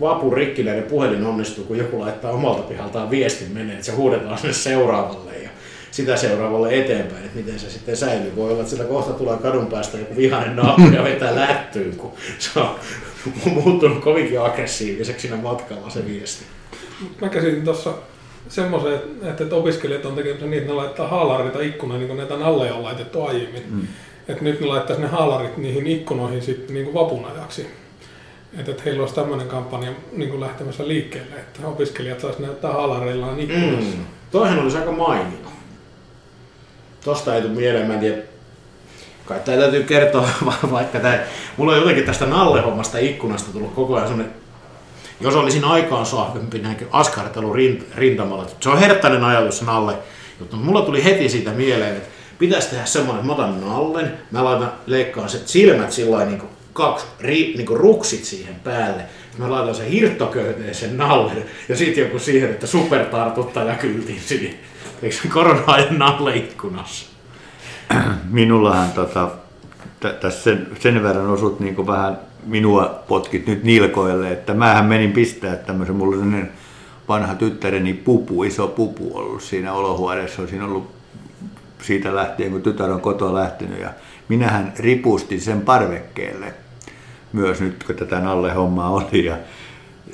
vapun 0.00 0.32
rikkinäinen 0.32 0.84
puhelin 0.84 1.26
onnistuu, 1.26 1.64
kun 1.64 1.78
joku 1.78 2.00
laittaa 2.00 2.30
omalta 2.32 2.62
pihaltaan 2.62 3.10
viestin 3.10 3.50
menee, 3.52 3.72
että 3.74 3.86
se 3.86 3.92
huudetaan 3.92 4.38
sinne 4.38 4.52
seuraavalle 4.52 5.36
ja 5.42 5.48
sitä 5.90 6.16
seuraavalle 6.16 6.78
eteenpäin, 6.80 7.24
että 7.24 7.36
miten 7.36 7.58
se 7.58 7.70
sitten 7.70 7.96
säilyy. 7.96 8.36
Voi 8.36 8.50
olla, 8.50 8.60
että 8.60 8.70
sillä 8.70 8.84
kohta 8.84 9.12
tulee 9.12 9.36
kadun 9.36 9.66
päästä 9.66 9.98
joku 9.98 10.16
vihainen 10.16 10.56
naapuri 10.56 10.96
ja 10.96 11.04
vetää 11.04 11.34
lättyyn, 11.36 11.96
kun 11.96 12.12
se 12.38 12.60
on 12.60 12.74
muuttunut 13.52 14.02
kovinkin 14.04 14.40
aggressiiviseksi 14.40 15.28
siinä 15.28 15.42
matkalla 15.42 15.90
se 15.90 16.06
viesti. 16.06 16.44
Mä 17.20 17.28
käsitin 17.28 17.64
tuossa 17.64 17.94
semmoisen, 18.48 18.94
että, 19.22 19.44
että 19.44 19.56
opiskelijat 19.56 20.06
on 20.06 20.14
tekemässä 20.14 20.46
niin, 20.46 20.58
että 20.58 20.72
ne 20.72 20.76
laittaa 20.76 21.08
haalareita 21.08 21.60
ikkunaan, 21.60 22.00
niin 22.00 22.08
kuin 22.08 22.18
näitä 22.18 22.46
alle 22.46 22.72
on 22.72 22.82
laitettu 22.82 23.22
aiemmin. 23.22 23.62
Mm. 23.70 23.86
Että 24.28 24.44
nyt 24.44 24.60
ne 24.60 24.66
laittaisi 24.66 25.02
ne 25.02 25.08
haalarit 25.08 25.56
niihin 25.56 25.86
ikkunoihin 25.86 26.42
sitten 26.42 26.74
niin 26.74 26.84
kuin 26.84 26.94
vapun 26.94 27.24
ajaksi. 27.24 27.66
Että, 28.58 28.70
että 28.70 28.82
heillä 28.84 29.00
olisi 29.00 29.14
tämmöinen 29.14 29.48
kampanja 29.48 29.92
niin 30.12 30.30
kuin 30.30 30.40
lähtemässä 30.40 30.88
liikkeelle, 30.88 31.34
että 31.36 31.66
opiskelijat 31.66 32.20
saisi 32.20 32.42
näyttää 32.42 32.72
haalareillaan 32.72 33.40
ikkunassa. 33.40 33.96
Mm. 33.96 34.04
Toihan 34.30 34.58
olisi 34.58 34.78
aika 34.78 34.92
mainio. 34.92 35.46
Tosta 37.04 37.34
ei 37.34 37.42
tule 37.42 37.52
mieleen, 37.52 37.86
mä 37.86 37.94
en 37.94 38.00
tiedä. 38.00 38.22
Kai 39.26 39.40
täytyy 39.44 39.82
kertoa, 39.82 40.28
va- 40.46 40.70
vaikka 40.78 41.00
tää, 41.00 41.24
mulla 41.56 41.72
on 41.72 41.78
jotenkin 41.78 42.04
tästä 42.04 42.26
nallehommasta 42.26 42.98
ikkunasta 42.98 43.52
tullut 43.52 43.74
koko 43.74 43.94
ajan 43.94 44.08
semmonen, 44.08 44.34
jos 45.20 45.34
olisin 45.34 45.64
aikaan 45.64 46.06
saavempi 46.06 46.58
näin 46.58 46.76
askartelu 46.90 47.52
rint, 47.52 47.86
rintamalla. 47.96 48.46
Se 48.60 48.68
on 48.68 48.78
herttainen 48.78 49.24
ajatus 49.24 49.62
nalle, 49.62 49.94
mutta 50.38 50.56
mulla 50.56 50.82
tuli 50.82 51.04
heti 51.04 51.28
siitä 51.28 51.50
mieleen, 51.50 51.96
että 51.96 52.08
pitäisi 52.38 52.70
tehdä 52.70 52.84
semmoinen, 52.84 53.20
että 53.20 53.26
mä 53.26 53.32
otan 53.32 53.60
nallen, 53.60 54.12
mä 54.30 54.44
laitan, 54.44 54.72
leikkaan 54.86 55.28
se 55.28 55.40
silmät 55.46 55.92
sillä 55.92 56.24
niin 56.24 56.38
kuin 56.38 56.50
kaksi 56.72 57.06
ri, 57.20 57.54
niin 57.56 57.66
kuin 57.66 57.80
ruksit 57.80 58.24
siihen 58.24 58.54
päälle. 58.54 59.02
Mä 59.38 59.50
laitan 59.50 59.74
sen 59.74 59.86
hirttoköyteisen 59.86 60.96
nallen 60.96 61.44
ja 61.68 61.76
sitten 61.76 62.04
joku 62.04 62.18
siihen, 62.18 62.50
että 62.50 62.66
supertartuttaja 62.66 63.74
kyltin 63.74 64.20
siihen. 64.26 64.54
Eikö 65.02 65.16
se 65.16 65.28
korona-ajan 65.28 65.98
nalle 65.98 66.36
ikkunassa? 66.36 67.06
Minullahan 68.30 68.92
tota, 68.92 69.30
tä- 70.00 70.12
tässä 70.12 70.42
sen, 70.42 70.66
sen 70.80 71.02
verran 71.02 71.30
osut 71.30 71.60
niin 71.60 71.74
kuin 71.74 71.86
vähän 71.86 72.18
minua 72.46 73.04
potkit 73.08 73.46
nyt 73.46 73.64
nilkoille, 73.64 74.32
että 74.32 74.54
mähän 74.54 74.84
menin 74.84 75.12
pistää 75.12 75.56
tämmöisen, 75.56 75.96
mulla 75.96 76.16
on 76.16 76.48
vanha 77.08 77.34
tyttäreni 77.34 77.94
pupu, 77.94 78.44
iso 78.44 78.68
pupu 78.68 79.10
ollut 79.14 79.42
siinä 79.42 79.72
olohuoneessa, 79.72 80.42
on 80.42 80.48
siinä 80.48 80.64
ollut 80.64 80.96
siitä 81.82 82.14
lähtien, 82.14 82.50
kun 82.50 82.62
tytär 82.62 82.90
on 82.90 83.00
kotoa 83.00 83.34
lähtenyt. 83.34 83.80
Ja 83.80 83.90
minähän 84.28 84.72
ripustin 84.78 85.40
sen 85.40 85.60
parvekkeelle 85.60 86.54
myös 87.32 87.60
nyt, 87.60 87.84
kun 87.84 87.94
tätä 87.94 88.20
Nalle 88.20 88.52
hommaa 88.52 88.90
oli. 88.90 89.24
Ja 89.24 89.36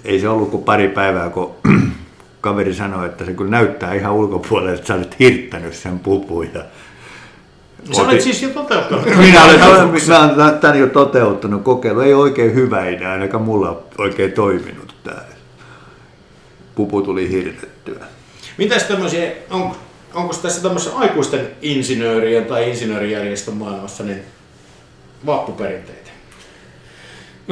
ei 0.05 0.21
se 0.21 0.29
ollut 0.29 0.51
kuin 0.51 0.64
pari 0.64 0.88
päivää, 0.88 1.31
kun 1.31 1.55
kaveri 2.40 2.75
sanoi, 2.75 3.07
että 3.07 3.25
se 3.25 3.35
kyllä 3.35 3.51
näyttää 3.51 3.95
ihan 3.95 4.12
ulkopuolelle, 4.12 4.73
että 4.73 4.87
sä 4.87 4.95
olet 4.95 5.18
hirttänyt 5.18 5.75
sen 5.75 5.99
pupun. 5.99 6.49
Ja 6.55 6.64
Sä 7.92 8.03
olet 8.03 8.21
siis 8.21 8.42
jo 8.42 8.49
toteuttanut. 8.49 9.07
minä 9.16 9.45
olen, 9.45 9.61
mä 9.61 9.66
olen 9.66 10.61
tämän 10.61 10.79
jo 10.79 10.87
toteuttanut 10.87 11.62
kokeilu. 11.62 12.01
Ei 12.01 12.14
oikein 12.14 12.55
hyvä 12.55 12.88
idea, 12.88 13.12
ainakaan 13.12 13.45
mulla 13.45 13.83
oikein 13.99 14.33
toiminut 14.33 14.95
tämä. 15.05 15.23
Pupu 16.75 17.03
tuli 17.03 17.31
hirtettyä. 17.31 18.07
Mitäs 18.59 18.83
tämmöisiä, 18.83 19.33
on, 19.51 19.77
onko 20.14 20.35
tässä 20.35 20.62
tämmöisessä 20.62 20.97
aikuisten 20.97 21.51
insinöörien 21.62 22.45
tai 22.45 22.71
insinöörijärjestön 22.71 23.55
maailmassa 23.55 24.05
niin 24.05 24.23
vappuperinteitä? 25.27 26.02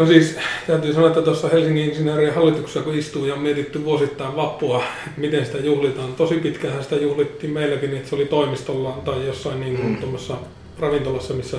No 0.00 0.06
siis 0.06 0.36
täytyy 0.66 0.92
sanoa, 0.92 1.08
että 1.08 1.22
tuossa 1.22 1.48
Helsingin 1.48 1.88
insinöörien 1.88 2.34
hallituksessa 2.34 2.82
kun 2.82 2.94
istuu 2.94 3.24
ja 3.24 3.34
on 3.34 3.40
mietitty 3.40 3.84
vuosittain 3.84 4.36
vappua, 4.36 4.84
että 5.06 5.20
miten 5.20 5.46
sitä 5.46 5.58
juhlitaan. 5.58 6.14
Tosi 6.14 6.34
pitkään 6.34 6.82
sitä 6.82 6.96
juhlittiin 6.96 7.52
meilläkin, 7.52 7.96
että 7.96 8.08
se 8.08 8.14
oli 8.14 8.24
toimistolla 8.24 9.02
tai 9.04 9.26
jossain 9.26 9.60
niin 9.60 9.76
kuin 9.76 10.12
mm. 10.28 10.36
ravintolassa, 10.78 11.34
missä 11.34 11.58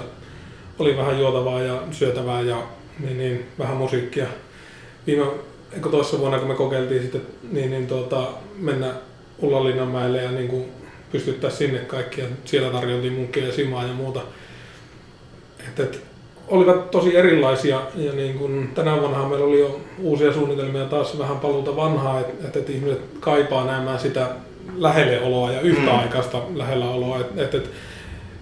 oli 0.79 0.97
vähän 0.97 1.19
juotavaa 1.19 1.61
ja 1.61 1.83
syötävää 1.91 2.41
ja 2.41 2.63
niin, 2.99 3.17
niin, 3.17 3.45
vähän 3.59 3.77
musiikkia. 3.77 4.27
Viime, 5.07 5.25
eikö 5.73 5.89
toissa 5.89 6.19
vuonna, 6.19 6.39
kun 6.39 6.47
me 6.47 6.55
kokeiltiin 6.55 7.01
sitten 7.01 7.21
niin, 7.51 7.71
niin 7.71 7.87
tuota, 7.87 8.27
mennä 8.57 8.93
Ullalinnanmäelle 9.41 10.21
ja 10.21 10.31
niin 10.31 10.47
kuin 10.47 10.65
pystyttäisiin 11.11 11.69
sinne 11.69 11.85
kaikki 11.85 12.21
ja 12.21 12.27
siellä 12.45 12.69
tarjoltiin 12.69 13.13
munkkeja 13.13 13.47
ja 13.47 13.53
simaa 13.53 13.87
ja 13.87 13.93
muuta. 13.93 14.21
Et, 15.67 15.79
et, 15.79 16.10
olivat 16.51 16.91
tosi 16.91 17.17
erilaisia 17.17 17.81
ja 17.95 18.13
niin 18.13 18.37
kuin 18.37 18.69
tänä 18.75 18.99
vuonna 18.99 19.29
meillä 19.29 19.45
oli 19.45 19.59
jo 19.59 19.81
uusia 19.99 20.33
suunnitelmia 20.33 20.85
taas 20.85 21.19
vähän 21.19 21.39
paluuta 21.39 21.75
vanhaa, 21.75 22.19
että 22.19 22.47
et, 22.47 22.55
et 22.55 22.69
ihmiset 22.69 23.01
kaipaa 23.19 23.65
näemään 23.65 23.99
sitä 23.99 24.27
lähelleoloa 24.77 25.51
ja 25.51 25.61
yhtäaikaista 25.61 26.37
mm. 26.37 26.57
lähelläoloa. 26.57 27.19
Et, 27.19 27.37
et, 27.37 27.55
et, 27.55 27.69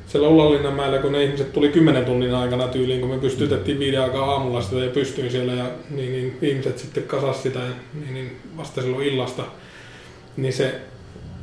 siellä 0.08 0.28
Ullalinnanmäellä, 0.28 0.98
kun 0.98 1.12
ne 1.12 1.24
ihmiset 1.24 1.54
tuli 1.54 1.70
10 1.70 2.06
tunnin 2.06 2.36
aikana 2.36 2.68
tyyliin, 2.68 3.02
kun 3.02 3.10
me 3.10 3.18
pystytettiin 3.18 3.80
viiden 3.80 4.02
aikaa 4.02 4.32
aamulla 4.32 4.62
sitä 4.62 4.76
ja 4.76 4.90
pystyin 4.90 5.32
siellä 5.32 5.54
ja 5.54 5.66
niin, 5.90 6.12
niin 6.12 6.38
ihmiset 6.42 6.78
sitten 6.78 7.04
kasas 7.04 7.44
sitä 7.44 7.60
ja 7.60 7.74
niin, 7.94 8.14
niin 8.14 8.38
vasta 8.58 8.82
silloin 8.82 9.08
illasta, 9.08 9.44
niin 10.38 10.54
se 10.54 10.76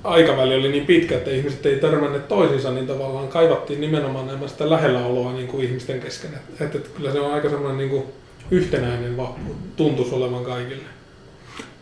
aikaväli 0.06 0.54
oli 0.54 0.68
niin 0.68 0.86
pitkä, 0.86 1.16
että 1.16 1.30
ihmiset 1.30 1.66
ei 1.66 1.80
törmänneet 1.80 2.28
toisiinsa, 2.28 2.70
niin 2.70 2.86
tavallaan 2.86 3.28
kaivattiin 3.28 3.80
nimenomaan 3.80 4.26
nämä 4.26 4.48
sitä 4.48 4.70
lähelläoloa 4.70 5.32
niin 5.32 5.48
kuin 5.48 5.66
ihmisten 5.66 6.00
kesken. 6.00 6.30
Että, 6.34 6.64
että, 6.64 6.78
että 6.78 6.90
kyllä 6.96 7.12
se 7.12 7.20
on 7.20 7.34
aika 7.34 7.48
semmoinen 7.48 7.78
niin 7.78 7.90
kuin 7.90 8.04
yhtenäinen 8.50 9.16
vappu, 9.16 9.54
tuntuisi 9.76 10.14
olevan 10.14 10.44
kaikille. 10.44 10.82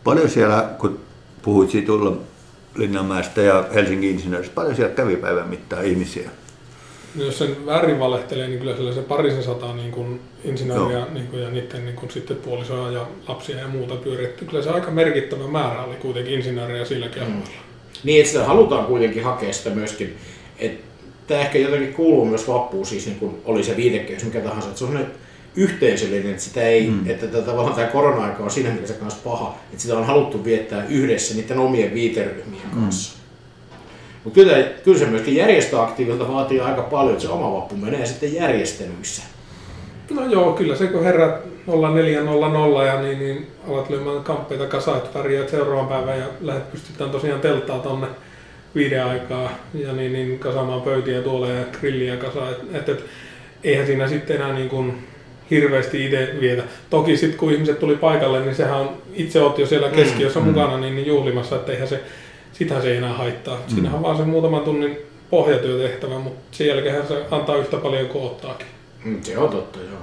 Paljon 0.05 0.31
siellä, 0.31 0.71
kun 0.79 1.01
puhuit 1.43 1.71
siitä 1.71 1.93
Linnanmäestä 2.77 3.43
ja 3.43 3.65
Helsingin 3.75 4.11
insinööristä, 4.11 4.55
paljon 4.55 4.77
siellä 4.77 4.95
kävi 4.95 5.17
päivän 5.17 5.49
mittaan 5.49 5.85
ihmisiä? 5.85 6.31
No 7.15 7.25
jos 7.25 7.39
sen 7.39 7.67
väärin 7.67 7.99
valehtelee, 7.99 8.49
niin 8.49 8.59
kyllä 8.59 8.93
se 8.93 9.03
parisen 9.03 9.43
sataa 9.43 9.75
niin 9.75 9.93
kuin 9.93 10.21
insinööriä 10.45 11.07
niin 11.11 11.27
kuin, 11.27 11.43
ja 11.43 11.51
niiden 11.51 11.85
niin 11.85 11.97
kuin 11.97 12.11
sitten 12.11 12.37
puolisoja 12.37 12.91
ja 12.91 13.07
lapsia 13.29 13.59
ja 13.59 13.69
muuta 13.69 13.95
pyöritty. 13.95 14.45
Kyllä 14.45 14.63
se 14.63 14.71
aika 14.71 14.91
merkittävä 14.91 15.47
määrä 15.47 15.83
oli 15.83 15.95
kuitenkin 15.95 16.35
insinööriä 16.35 16.85
silläkin 16.85 17.23
mm. 17.23 17.29
alueella. 17.29 17.64
Niin, 18.05 18.21
että 18.21 18.33
sitä 18.33 18.45
halutaan 18.45 18.87
kuitenkin 18.87 19.25
hakea 19.25 19.53
sitä 19.53 19.71
myöskin. 19.71 20.17
Että 20.59 20.85
tämä 21.27 21.41
ehkä 21.41 21.59
jotenkin 21.59 21.95
kuuluu 21.95 22.25
myös 22.25 22.49
vappuun, 22.49 22.87
siis 22.87 23.07
niin 23.07 23.19
kuin 23.19 23.37
oli 23.45 23.65
se 23.65 23.77
viitekehys 23.77 24.25
mikä 24.25 24.41
tahansa, 24.41 24.69
että 24.69 24.79
se 24.79 24.85
on 24.85 25.07
yhteisöllinen, 25.57 26.31
että 26.31 26.43
sitä 26.43 26.63
ei, 26.63 26.91
mm. 26.91 27.11
että 27.11 27.27
tämä, 27.27 27.43
tavallaan 27.43 27.75
tämä 27.75 27.87
korona-aika 27.87 28.43
on 28.43 28.51
siinä 28.51 28.71
mielessä 28.71 28.95
kanssa 28.95 29.21
paha, 29.25 29.59
että 29.71 29.83
sitä 29.83 29.99
on 29.99 30.07
haluttu 30.07 30.45
viettää 30.45 30.87
yhdessä 30.89 31.35
niiden 31.35 31.59
omien 31.59 31.95
viiteryhmien 31.95 32.63
mm. 32.73 32.83
kanssa. 32.83 33.17
Mm. 33.17 33.25
Mutta 34.25 34.41
kyllä, 34.41 34.57
kyllä 34.85 34.99
se 34.99 35.07
myöskin 35.07 35.37
järjestöaktiivilta 35.37 36.29
vaatii 36.29 36.61
aika 36.61 36.83
paljon, 36.83 37.13
että 37.13 37.27
se 37.27 37.33
oma 37.33 37.53
vappu 37.53 37.77
menee 37.77 38.07
sitten 38.07 38.35
järjestelyissä. 38.35 39.23
No 40.11 40.27
joo, 40.27 40.53
kyllä 40.53 40.77
se 40.77 40.87
kun 40.87 41.05
herrat 41.05 41.54
0400 41.67 42.85
ja 42.85 43.01
niin, 43.01 43.19
niin 43.19 43.47
alat 43.69 43.91
lyömään 43.91 44.25
kamppeita 44.25 44.67
kasaan, 44.67 44.97
että 44.97 45.19
pärjäät 45.19 45.49
seuraavan 45.49 45.89
päivän 45.89 46.19
ja 46.19 46.27
lähdet 46.41 46.73
pystytään 46.73 47.11
tosiaan 47.11 47.41
telttaa 47.41 47.79
tonne 47.79 48.07
viiden 48.75 49.05
aikaa 49.05 49.51
ja 49.75 49.93
niin, 49.93 50.13
niin 50.13 50.39
kasaamaan 50.39 50.83
pöytiä 50.83 51.23
tuolla 51.23 51.49
ja 51.49 51.65
grilliä 51.81 52.17
kasaan. 52.17 52.53
Et, 52.53 52.59
et, 52.75 52.89
et, 52.89 53.05
eihän 53.65 53.87
siinä 53.87 54.09
sitten 54.09 54.37
enää 54.37 54.53
niin 54.53 54.69
kuin 54.69 55.07
hirveästi 55.51 56.05
itse 56.05 56.29
vietä. 56.41 56.63
Toki 56.91 57.17
sitten 57.17 57.39
kun 57.39 57.53
ihmiset 57.53 57.79
tuli 57.79 57.97
paikalle, 57.97 58.41
niin 58.41 58.55
sehän 58.55 58.81
on, 58.81 58.91
itse 59.15 59.41
olet 59.41 59.59
jo 59.59 59.67
siellä 59.67 59.89
keskiössä 59.89 60.41
mm, 60.41 60.47
mukana 60.47 60.79
niin, 60.79 60.97
niin 60.97 61.07
juhlimassa, 61.07 61.57
että 61.57 61.73
eihän 61.73 61.89
se, 61.89 62.01
sitähän 62.53 62.83
se 62.83 62.91
ei 62.91 62.97
enää 62.97 63.13
haittaa. 63.13 63.57
Mm. 63.57 63.75
Siinähän 63.75 63.97
on 63.97 64.03
vaan 64.03 64.17
se 64.17 64.23
muutaman 64.23 64.63
tunnin 64.63 64.99
pohjatyötehtävä, 65.31 66.19
mutta 66.19 66.57
sen 66.57 66.67
jälkeen 66.67 67.07
se 67.07 67.25
antaa 67.31 67.57
yhtä 67.57 67.77
paljon 67.77 68.09
kuin 68.09 68.25
ottaakin. 68.25 68.67
Mm, 69.05 69.23
se 69.23 69.39
on 69.39 69.49
totta, 69.49 69.79
joo. 69.79 70.01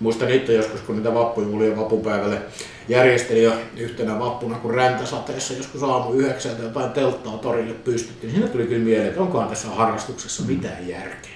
Muistan 0.00 0.30
itse 0.30 0.52
joskus, 0.52 0.80
kun 0.80 0.96
niitä 0.96 1.14
vappujuhlia 1.14 1.76
vappupäivälle 1.76 2.42
järjesteli 2.88 3.42
jo 3.42 3.52
yhtenä 3.76 4.18
vappuna, 4.18 4.58
kun 4.58 4.74
räntäsateessa 4.74 5.54
joskus 5.54 5.82
aamu 5.82 6.12
yhdeksältä 6.12 6.62
jotain 6.62 6.90
telttaa 6.90 7.38
torille 7.38 7.74
pystyttiin. 7.74 8.32
Siinä 8.32 8.48
tuli 8.48 8.66
kyllä 8.66 8.84
mieleen, 8.84 9.08
että 9.08 9.20
onkohan 9.20 9.48
tässä 9.48 9.68
harrastuksessa 9.68 10.42
mm. 10.42 10.48
mitään 10.48 10.88
järkeä. 10.88 11.32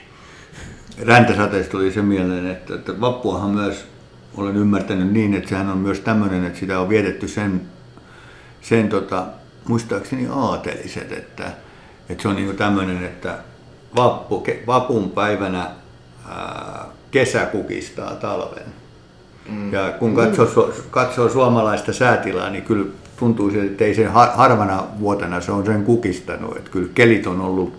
Räntäsateessa 1.02 1.70
tuli 1.70 1.92
se 1.92 2.02
mieleen, 2.02 2.46
että, 2.46 2.74
että 2.74 3.00
vappuahan 3.00 3.50
myös 3.50 3.84
olen 4.36 4.56
ymmärtänyt 4.56 5.12
niin, 5.12 5.34
että 5.34 5.48
sehän 5.48 5.68
on 5.68 5.78
myös 5.78 6.00
tämmöinen, 6.00 6.44
että 6.44 6.58
sitä 6.58 6.80
on 6.80 6.88
vietetty 6.88 7.28
sen, 7.28 7.60
sen 8.60 8.88
tota, 8.88 9.26
muistaakseni 9.68 10.28
aateliset, 10.32 11.12
että, 11.12 11.52
että 12.08 12.22
se 12.22 12.28
on 12.28 12.36
niin 12.36 12.56
tämmöinen, 12.56 13.04
että 13.04 13.38
vappu, 13.96 14.46
vapun 14.66 15.10
päivänä 15.10 15.70
ää, 16.28 16.86
kesä 17.10 17.46
kukistaa 17.46 18.14
talven. 18.14 18.66
Mm. 19.48 19.72
Ja 19.72 19.92
kun 19.98 20.14
katsoo, 20.14 20.72
katsoo 20.90 21.28
suomalaista 21.28 21.92
säätilaa, 21.92 22.50
niin 22.50 22.64
kyllä 22.64 22.86
tuntuu, 23.16 23.50
että 23.66 23.84
ei 23.84 23.94
se 23.94 24.04
harvana 24.34 24.84
vuotena 25.00 25.40
se 25.40 25.52
on 25.52 25.66
sen 25.66 25.84
kukistanut. 25.84 26.56
Että 26.56 26.70
kyllä 26.70 26.90
kelit 26.94 27.26
on 27.26 27.40
ollut, 27.40 27.74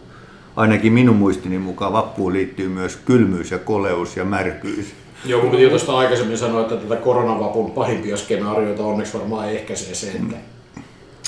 ainakin 0.56 0.94
minun 0.94 1.15
muistini 1.15 1.58
mukaan, 1.58 1.94
vappuun 1.94 2.34
liittyy 2.34 2.70
myös 2.70 2.96
kylmyys 2.96 3.52
ja 3.52 3.60
koleus 3.60 4.17
ja 4.17 4.26
märkyys. 4.26 4.86
Joo, 5.26 5.41
kun 5.41 5.52
piti 5.52 5.70
tuosta 5.70 5.98
aikaisemmin 5.98 6.38
sanoa, 6.38 6.62
että 6.62 6.76
tätä 6.76 6.96
koronavapun 6.96 7.72
pahimpia 7.72 8.17
skenaarioita 8.17 8.84
onneksi 8.84 9.17
varmaan 9.17 9.50
ehkäisee 9.50 9.96
se, 9.96 10.08
että 10.08 10.36
mm. 10.76 10.84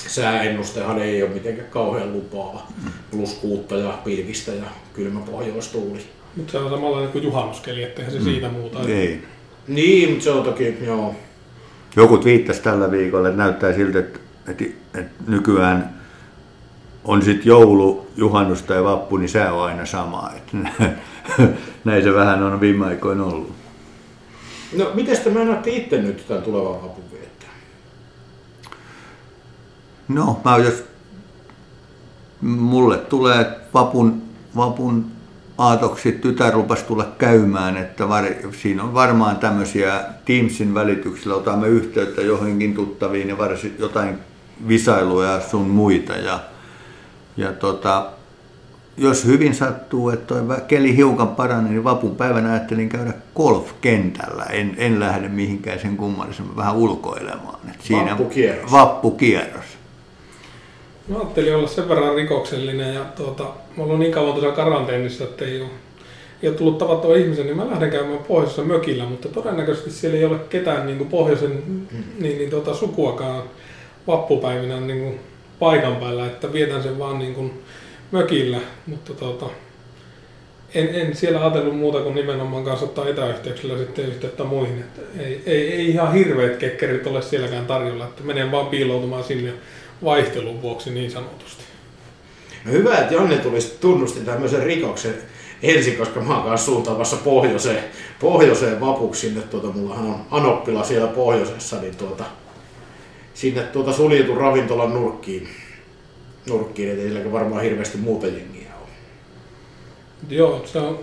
sääennustehan 0.07 0.99
ei 0.99 1.23
ole 1.23 1.31
mitenkään 1.31 1.67
kauhean 1.69 2.13
lupaava. 2.13 2.61
Mm. 2.83 2.91
Plus 3.11 3.33
kuutta 3.33 3.75
ja 3.75 3.99
pilvistä 4.03 4.51
ja 4.51 4.65
kylmä 4.93 5.19
pohjoistuuli. 5.19 5.99
Mutta 6.35 6.51
se 6.51 6.57
on 6.57 6.69
samanlainen 6.69 7.11
kuin 7.11 7.23
juhannuskeli, 7.23 7.83
ettei 7.83 8.11
se 8.11 8.17
mm. 8.17 8.23
siitä 8.23 8.49
muuta. 8.49 8.79
Ei. 8.79 9.23
Niin, 9.67 10.09
mutta 10.09 10.23
se 10.23 10.31
on 10.31 10.43
toki, 10.43 10.77
joo. 10.81 11.15
Joku 11.95 12.17
twiittasi 12.17 12.61
tällä 12.61 12.91
viikolla, 12.91 13.27
että 13.27 13.43
näyttää 13.43 13.73
siltä, 13.73 13.99
että, 13.99 14.19
että, 14.47 14.63
että 14.93 15.23
nykyään 15.27 16.03
on 17.03 17.21
sitten 17.21 17.45
joulu, 17.47 18.07
juhannus 18.17 18.61
tai 18.61 18.83
vappu, 18.83 19.17
niin 19.17 19.29
se 19.29 19.49
on 19.49 19.63
aina 19.63 19.85
sama. 19.85 20.31
Että 20.35 20.57
näin 21.85 22.03
se 22.03 22.13
vähän 22.13 22.43
on 22.43 22.61
viime 22.61 22.85
aikoina 22.85 23.23
ollut. 23.23 23.53
No, 24.77 24.91
miten 24.93 25.17
te 25.17 25.29
mennätte 25.29 25.69
itse 25.69 26.01
nyt 26.01 26.27
tämän 26.27 26.43
tulevan 26.43 26.81
vapun 26.81 27.03
viettää? 27.11 27.49
No, 30.07 30.41
mä 30.45 30.57
jos 30.57 30.83
mulle 32.41 32.97
tulee 32.97 33.45
vapun, 33.73 34.21
vapun 34.55 35.12
aatoksi 35.67 36.11
tytär 36.11 36.53
rupesi 36.53 36.85
tulla 36.85 37.07
käymään, 37.17 37.77
että 37.77 38.09
var, 38.09 38.25
siinä 38.51 38.83
on 38.83 38.93
varmaan 38.93 39.37
tämmöisiä 39.37 40.03
Teamsin 40.25 40.73
välityksillä, 40.73 41.35
otamme 41.35 41.67
yhteyttä 41.67 42.21
johonkin 42.21 42.73
tuttaviin 42.73 43.29
ja 43.29 43.37
varsin 43.37 43.75
jotain 43.79 44.17
visailuja 44.67 45.41
sun 45.41 45.67
muita. 45.67 46.13
Ja, 46.13 46.39
ja 47.37 47.51
tota, 47.51 48.09
jos 48.97 49.25
hyvin 49.25 49.55
sattuu, 49.55 50.09
että 50.09 50.25
toi 50.25 50.61
keli 50.67 50.95
hiukan 50.95 51.27
parani, 51.27 51.69
niin 51.69 51.83
vapun 51.83 52.15
päivänä 52.15 52.51
ajattelin 52.51 52.89
käydä 52.89 53.13
golfkentällä. 53.35 54.43
En, 54.43 54.75
en 54.77 54.99
lähde 54.99 55.29
mihinkään 55.29 55.79
sen 55.79 55.97
kummallisemmin 55.97 56.55
vähän 56.55 56.75
ulkoilemaan. 56.75 57.59
Et 57.69 57.81
siinä 57.81 58.11
vappukierros. 58.11 58.71
Vappukierros. 58.71 59.72
Mä 61.07 61.17
ajattelin 61.17 61.55
olla 61.55 61.67
sen 61.67 61.89
verran 61.89 62.15
rikoksellinen 62.15 62.93
ja 62.93 63.05
tuota, 63.15 63.43
mä 63.77 63.83
olen 63.83 63.99
niin 63.99 64.11
kauan 64.11 64.33
tuossa 64.33 64.51
karanteenissa, 64.51 65.23
että 65.23 65.45
ei 65.45 65.61
ole, 65.61 65.69
ei 66.43 66.49
ole 66.49 66.57
tullut 66.57 66.77
tavattua 66.77 67.15
ihmisen, 67.15 67.45
niin 67.45 67.57
mä 67.57 67.69
lähden 67.69 67.91
käymään 67.91 68.23
pohjoisessa 68.27 68.63
mökillä, 68.63 69.05
mutta 69.05 69.29
todennäköisesti 69.29 69.91
siellä 69.91 70.17
ei 70.17 70.25
ole 70.25 70.39
ketään 70.49 70.85
niin 70.85 70.97
kuin 70.97 71.09
pohjoisen 71.09 71.63
niin, 72.19 72.37
niin 72.37 72.49
tuota, 72.49 72.73
sukuakaan 72.73 73.43
vappupäivinä 74.07 74.79
niin 74.79 74.99
kuin 74.99 75.19
paikan 75.59 75.95
päällä, 75.95 76.25
että 76.25 76.53
vietän 76.53 76.83
sen 76.83 76.99
vaan 76.99 77.19
niin 77.19 77.33
kuin 77.33 77.53
mökillä, 78.11 78.59
mutta 78.87 79.13
tuota, 79.13 79.45
en, 80.73 80.95
en 80.95 81.15
siellä 81.15 81.41
ajatellut 81.41 81.77
muuta 81.77 81.99
kuin 81.99 82.15
nimenomaan 82.15 82.63
kanssa 82.63 82.85
ottaa 82.85 83.09
etäyhteyksillä 83.09 83.77
sitten 83.77 84.05
yhteyttä 84.05 84.43
muihin. 84.43 84.79
Että 84.79 85.01
ei, 85.19 85.41
ei, 85.45 85.73
ei 85.73 85.89
ihan 85.89 86.13
hirveät 86.13 86.57
kekkerit 86.57 87.07
ole 87.07 87.21
sielläkään 87.21 87.65
tarjolla, 87.65 88.05
että 88.05 88.23
menen 88.23 88.51
vaan 88.51 88.67
piiloutumaan 88.67 89.23
sinne 89.23 89.53
vaihtelun 90.03 90.61
vuoksi 90.61 90.89
niin 90.89 91.11
sanotusti. 91.11 91.63
No 92.65 92.71
hyvä, 92.71 92.97
että 92.97 93.13
Janne 93.13 93.37
tulisi 93.37 93.77
tunnusti 93.81 94.19
tämmöisen 94.19 94.63
rikoksen 94.63 95.15
ensin, 95.63 95.97
koska 95.97 96.21
mä 96.21 96.35
oon 96.35 96.43
kanssa 96.49 96.65
suuntaamassa 96.65 97.15
pohjoiseen, 97.15 97.83
pohjoiseen 98.19 98.79
vapuksi 98.79 99.27
sinne. 99.27 99.41
Tuota, 99.41 99.67
mullahan 99.67 100.05
on 100.05 100.25
Anoppila 100.31 100.83
siellä 100.83 101.07
pohjoisessa, 101.07 101.81
niin 101.81 101.95
tuota, 101.95 102.23
sinne 103.33 103.61
tuota 103.61 103.93
suljetun 103.93 104.37
ravintolan 104.37 104.93
nurkkiin 104.93 105.47
nurkkiin, 106.49 106.89
että 106.89 107.01
ei 107.01 107.07
silläkään 107.07 107.33
varmaan 107.33 107.63
hirveästi 107.63 107.97
muuta 107.97 108.27
jengiä 108.27 108.69
ole. 108.81 108.89
Joo, 110.29 110.61
se 110.65 110.79
on 110.79 110.99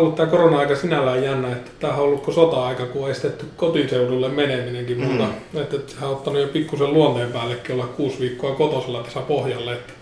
ollut 0.00 0.14
tämä 0.14 0.30
korona-aika 0.30 0.76
sinällään 0.76 1.22
jännä, 1.22 1.52
että 1.52 1.70
tämä 1.80 1.92
on 1.92 2.02
ollut 2.02 2.34
sota-aika, 2.34 2.86
kun 2.86 3.04
on 3.04 3.10
estetty 3.10 3.46
kotiseudulle 3.56 4.28
meneminenkin 4.28 4.98
mm. 4.98 5.04
muuta. 5.04 5.28
Että, 5.54 5.76
että 5.76 5.92
sehän 5.92 6.08
on 6.08 6.16
ottanut 6.16 6.40
jo 6.40 6.48
pikkusen 6.48 6.92
luonteen 6.92 7.32
päällekin 7.32 7.74
olla 7.74 7.86
kuusi 7.86 8.20
viikkoa 8.20 8.54
kotosella 8.54 9.02
tässä 9.02 9.20
pohjalle. 9.20 9.72
Että, 9.72 9.92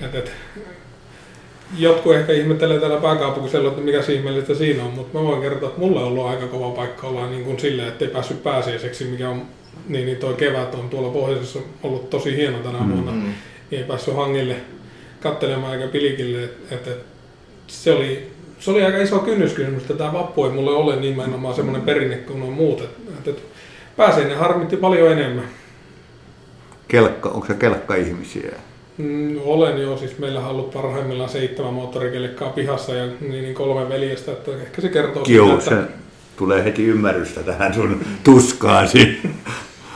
että, 0.00 0.18
että 0.18 0.30
jotkut 1.78 2.14
ehkä 2.14 2.32
ihmettelee 2.32 2.80
täällä 2.80 3.00
pääkaupunkiseudulla, 3.00 3.72
että 3.72 3.84
mikä 3.84 4.12
ihmeellistä 4.12 4.54
siinä 4.54 4.84
on, 4.84 4.90
mutta 4.90 5.18
mä 5.18 5.24
voin 5.24 5.40
kertoa, 5.42 5.68
että 5.68 5.80
mulla 5.80 6.00
on 6.00 6.06
ollut 6.06 6.26
aika 6.26 6.46
kova 6.46 6.70
paikka 6.70 7.06
olla 7.06 7.30
niin 7.30 7.44
kuin 7.44 7.60
silleen, 7.60 7.88
että 7.88 8.04
ei 8.04 8.10
päässyt 8.10 8.42
pääsiäiseksi, 8.42 9.04
mikä 9.04 9.28
on, 9.30 9.42
niin, 9.88 10.06
niin 10.06 10.18
toi 10.18 10.34
kevät 10.34 10.74
on 10.74 10.88
tuolla 10.88 11.10
pohjoisessa 11.10 11.58
ollut 11.82 12.10
tosi 12.10 12.36
hieno 12.36 12.58
tänä 12.58 12.78
mm-hmm. 12.78 12.92
vuonna. 12.92 13.12
Mm-hmm. 13.12 13.32
Ei 13.72 13.84
päässyt 13.84 14.16
hangille 14.16 14.56
kattelemaan 15.20 15.74
eikä 15.74 15.88
pilikille, 15.88 16.44
että, 16.44 16.74
että 16.74 16.90
se 17.66 17.92
oli, 17.92 18.30
se 18.60 18.70
oli 18.70 18.84
aika 18.84 18.98
iso 18.98 19.18
kynnyskysymys, 19.18 19.82
että 19.82 19.94
tämä 19.94 20.12
vappu 20.12 20.44
ei 20.44 20.50
mulle 20.50 20.70
ole 20.70 20.96
nimenomaan 20.96 21.54
semmoinen 21.54 21.82
perinne 21.82 22.16
kuin 22.16 22.42
on 22.42 22.52
muut. 22.52 22.80
Että, 22.80 23.30
että 23.30 23.42
pääsiäinen 23.96 24.38
harmitti 24.38 24.76
paljon 24.76 25.12
enemmän. 25.12 25.44
Kelkka, 26.88 27.28
onko 27.28 27.46
se 27.46 27.54
kelkka-ihmisiä? 27.54 28.52
Mm, 28.98 29.40
olen 29.44 29.82
jo, 29.82 29.96
siis 29.96 30.18
meillä 30.18 30.40
on 30.40 30.46
ollut 30.46 30.70
parhaimmillaan 30.70 31.30
seitsemän 31.30 31.74
moottorikelkkaa 31.74 32.50
pihassa 32.50 32.94
ja 32.94 33.06
niin, 33.06 33.32
niin 33.32 33.54
kolme 33.54 33.88
veljestä, 33.88 34.32
että 34.32 34.50
ehkä 34.62 34.82
se 34.82 34.88
kertoo 34.88 35.24
Joo, 35.28 35.60
siitä, 35.60 35.80
että... 35.80 35.92
tulee 36.36 36.64
heti 36.64 36.86
ymmärrystä 36.86 37.42
tähän 37.42 37.74
sun 37.74 38.00
tuskaasi. 38.24 39.20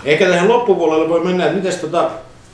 Ehkä 0.05 0.29
tähän 0.29 0.49
loppupuolelle 0.49 1.09
voi 1.09 1.25
mennä, 1.25 1.45
että 1.45 1.57
mites 1.57 1.77
tota, 1.77 2.11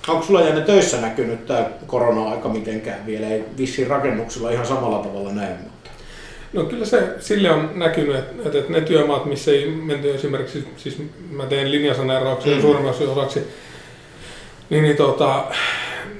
onko 0.09 0.23
sulla 0.23 0.41
jäänyt 0.41 0.67
töissä 0.67 1.01
näkynyt 1.01 1.47
tämä 1.47 1.67
korona-aika 1.87 2.49
mitenkään 2.49 3.07
vielä? 3.07 3.29
Ei 3.29 3.45
vissiin 3.59 3.89
rakennuksilla 3.89 4.51
ihan 4.51 4.67
samalla 4.67 4.99
tavalla 4.99 5.33
näin, 5.33 5.57
mutta... 5.57 5.70
No 6.53 6.65
kyllä 6.65 6.85
se 6.85 7.09
sille 7.21 7.51
on 7.51 7.71
näkynyt, 7.75 8.17
että, 8.17 8.59
että 8.59 8.73
ne 8.73 8.81
työmaat, 8.81 9.25
missä 9.25 9.51
ei 9.51 9.71
menty 9.71 10.15
esimerkiksi, 10.15 10.69
siis 10.77 11.03
mä 11.31 11.47
teen 11.47 11.71
linjasaneerauksia 11.71 12.57
mm. 12.57 12.63
suurimmaksi 12.63 13.05
osaksi, 13.05 13.43
niin, 14.71 14.83
niin 14.83 14.97
tota, 14.97 15.45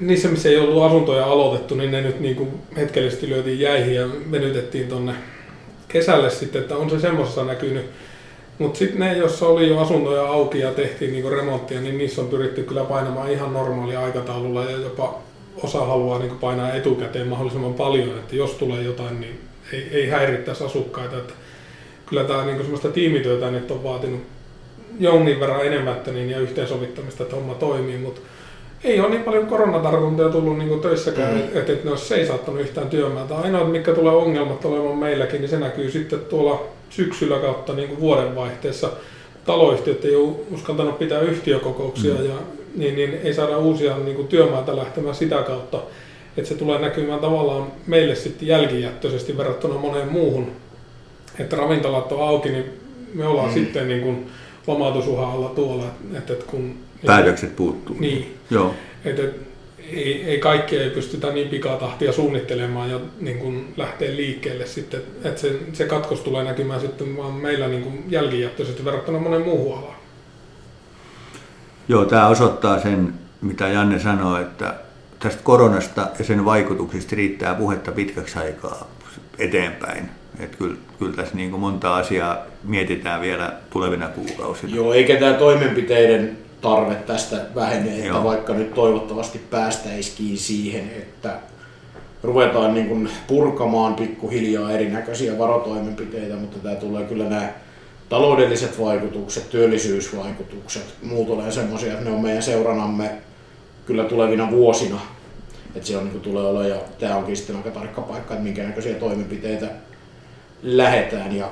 niissä, 0.01 0.27
missä 0.27 0.49
ei 0.49 0.57
ollut 0.57 0.83
asuntoja 0.83 1.25
aloitettu, 1.25 1.75
niin 1.75 1.91
ne 1.91 2.01
nyt 2.01 2.19
niin 2.19 2.35
kuin 2.35 2.49
hetkellisesti 2.77 3.29
lyötiin 3.29 3.59
jäihin 3.59 3.95
ja 3.95 4.07
venytettiin 4.31 4.87
tonne 4.87 5.13
kesälle 5.87 6.29
sitten, 6.29 6.61
että 6.61 6.77
on 6.77 6.89
se 6.89 6.99
semmoisessa 6.99 7.43
näkynyt. 7.43 7.85
Mutta 8.57 8.79
sitten 8.79 8.99
ne, 8.99 9.17
joissa 9.17 9.47
oli 9.47 9.69
jo 9.69 9.79
asuntoja 9.79 10.25
auki 10.25 10.59
ja 10.59 10.71
tehtiin 10.71 11.11
niinku 11.11 11.29
remonttia, 11.29 11.81
niin 11.81 11.97
niissä 11.97 12.21
on 12.21 12.27
pyritty 12.27 12.63
kyllä 12.63 12.83
painamaan 12.83 13.31
ihan 13.31 13.53
normaalia 13.53 14.03
aikataululla 14.03 14.63
ja 14.63 14.77
jopa 14.77 15.19
osa 15.63 15.85
haluaa 15.85 16.19
niinku 16.19 16.35
painaa 16.35 16.73
etukäteen 16.73 17.27
mahdollisimman 17.27 17.73
paljon, 17.73 18.09
että 18.09 18.35
jos 18.35 18.51
tulee 18.51 18.81
jotain, 18.81 19.21
niin 19.21 19.39
ei, 19.73 19.87
ei 19.91 20.09
häirittäisi 20.09 20.63
asukkaita. 20.63 21.17
Että 21.17 21.33
kyllä 22.05 22.23
tämä 22.23 22.45
niinku 22.45 22.63
semmoista 22.63 22.89
tiimityötä 22.89 23.51
nyt 23.51 23.71
on 23.71 23.83
vaatinut 23.83 24.21
jonkin 24.99 25.39
verran 25.39 25.65
enemmän 25.65 26.01
niin, 26.13 26.29
ja 26.29 26.39
yhteensovittamista, 26.39 27.23
että 27.23 27.35
homma 27.35 27.53
toimii, 27.53 27.97
mutta 27.97 28.21
ei 28.83 28.99
ole 28.99 29.09
niin 29.09 29.23
paljon 29.23 29.45
koronatartuntoja 29.45 30.29
tullut 30.29 30.57
niin 30.57 30.69
kuin 30.69 30.81
töissäkään, 30.81 31.33
mm. 31.33 31.57
että 31.57 31.73
et 31.73 31.83
ne 31.83 31.91
olisi 31.91 32.05
seisauttanut 32.05 32.61
yhtään 32.61 32.89
työmäärää. 32.89 33.39
Ainoa, 33.39 33.65
mikä 33.65 33.93
tulee 33.93 34.13
ongelmat 34.13 34.65
olemaan 34.65 34.97
meilläkin, 34.97 35.41
niin 35.41 35.49
se 35.49 35.59
näkyy 35.59 35.91
sitten 35.91 36.19
tuolla 36.19 36.63
syksyllä 36.89 37.37
kautta 37.37 37.73
niin 37.73 37.89
kuin 37.89 37.99
vuodenvaihteessa. 37.99 38.89
Taloyhtiöt 39.45 40.05
ei 40.05 40.15
ole 40.15 40.35
uskaltanut 40.51 40.99
pitää 40.99 41.21
yhtiökokouksia 41.21 42.13
mm. 42.13 42.25
ja 42.25 42.35
niin, 42.75 42.95
niin 42.95 43.19
ei 43.23 43.33
saada 43.33 43.57
uusia 43.57 43.97
niin 43.97 44.15
kuin 44.15 44.27
työmaata 44.27 44.75
lähtemään 44.75 45.15
sitä 45.15 45.43
kautta. 45.43 45.77
Että 46.37 46.49
se 46.49 46.55
tulee 46.55 46.79
näkymään 46.79 47.19
tavallaan 47.19 47.67
meille 47.87 48.15
sitten 48.15 48.47
jälkijättöisesti 48.47 49.37
verrattuna 49.37 49.73
moneen 49.73 50.11
muuhun. 50.11 50.51
Että 51.39 51.55
ravintolat 51.55 52.11
on 52.11 52.27
auki, 52.27 52.49
niin 52.49 52.65
me 53.13 53.27
ollaan 53.27 53.49
mm. 53.49 53.53
sitten 53.53 53.87
niin 53.87 54.01
kuin 54.01 54.27
lomautusuhalla 54.67 55.49
tuolla. 55.49 55.85
Että, 56.17 56.33
että 56.33 56.45
kun 56.45 56.75
päätökset 57.05 57.55
puuttuu. 57.55 57.95
Niin. 57.99 58.37
Joo. 58.49 58.73
Et, 59.05 59.19
et, 59.19 59.35
ei, 59.93 60.23
ei 60.23 60.39
kaikkea 60.39 60.83
ei 60.83 60.89
pystytä 60.89 61.31
niin 61.31 61.49
pikatahtia 61.49 62.11
suunnittelemaan 62.11 62.89
ja 62.89 62.99
niin 63.19 63.37
kun 63.37 63.65
lähteä 63.77 64.15
liikkeelle 64.15 64.65
sitten, 64.65 65.01
että 65.23 65.41
se, 65.41 65.59
se 65.73 65.85
katkos 65.85 66.19
tulee 66.19 66.43
näkymään 66.43 66.81
sitten 66.81 67.17
vaan 67.17 67.33
meillä 67.33 67.67
niin 67.67 67.83
kun 67.83 68.03
jälkijättöisesti 68.09 68.85
verrattuna 68.85 69.19
monen 69.19 69.41
muuhun 69.41 69.77
alaan. 69.77 69.95
Joo, 71.87 72.05
tämä 72.05 72.27
osoittaa 72.27 72.79
sen, 72.79 73.13
mitä 73.41 73.67
Janne 73.67 73.99
sanoi, 73.99 74.41
että 74.41 74.73
tästä 75.21 75.43
koronasta 75.43 76.07
ja 76.19 76.25
sen 76.25 76.45
vaikutuksista 76.45 77.15
riittää 77.15 77.55
puhetta 77.55 77.91
pitkäksi 77.91 78.39
aikaa 78.39 78.87
eteenpäin. 79.39 80.09
Että 80.39 80.57
kyllä, 80.57 80.75
kyllä 80.99 81.15
tässä 81.15 81.35
niin 81.35 81.49
kuin 81.49 81.59
monta 81.59 81.95
asiaa 81.95 82.37
mietitään 82.63 83.21
vielä 83.21 83.53
tulevina 83.69 84.07
kuukausina. 84.07 84.75
Joo, 84.75 84.93
eikä 84.93 85.15
tämä 85.15 85.33
toimenpiteiden 85.33 86.37
tarve 86.61 86.95
tästä 86.95 87.45
vähenee, 87.55 87.95
että 87.95 88.07
Joo. 88.07 88.23
vaikka 88.23 88.53
nyt 88.53 88.73
toivottavasti 88.73 89.39
päästäisikin 89.49 90.37
siihen, 90.37 90.89
että 90.97 91.39
ruvetaan 92.23 92.73
niin 92.73 92.87
kuin 92.87 93.09
purkamaan 93.27 93.95
pikkuhiljaa 93.95 94.71
erinäköisiä 94.71 95.37
varotoimenpiteitä, 95.37 96.35
mutta 96.35 96.59
tämä 96.59 96.75
tulee 96.75 97.03
kyllä 97.03 97.29
nämä 97.29 97.49
taloudelliset 98.09 98.79
vaikutukset, 98.79 99.49
työllisyysvaikutukset, 99.49 100.85
muut 101.03 101.27
tulee 101.27 101.51
semmoisia, 101.51 101.93
että 101.93 102.05
ne 102.05 102.11
on 102.11 102.21
meidän 102.21 102.43
seuranamme 102.43 103.11
kyllä 103.91 104.03
tulevina 104.03 104.51
vuosina. 104.51 104.99
Että 105.75 105.87
se 105.87 105.97
on, 105.97 106.03
niin 106.03 106.11
kuin 106.11 106.21
tulee 106.21 106.43
olla 106.43 106.67
ja 106.67 106.75
tämä 106.99 107.15
onkin 107.15 107.37
sitten 107.37 107.55
aika 107.55 107.71
tarkka 107.71 108.01
paikka, 108.01 108.33
että 108.33 108.43
minkä 108.43 108.63
näköisiä 108.63 108.95
toimenpiteitä 108.95 109.67
lähetään. 110.63 111.35
Ja 111.35 111.49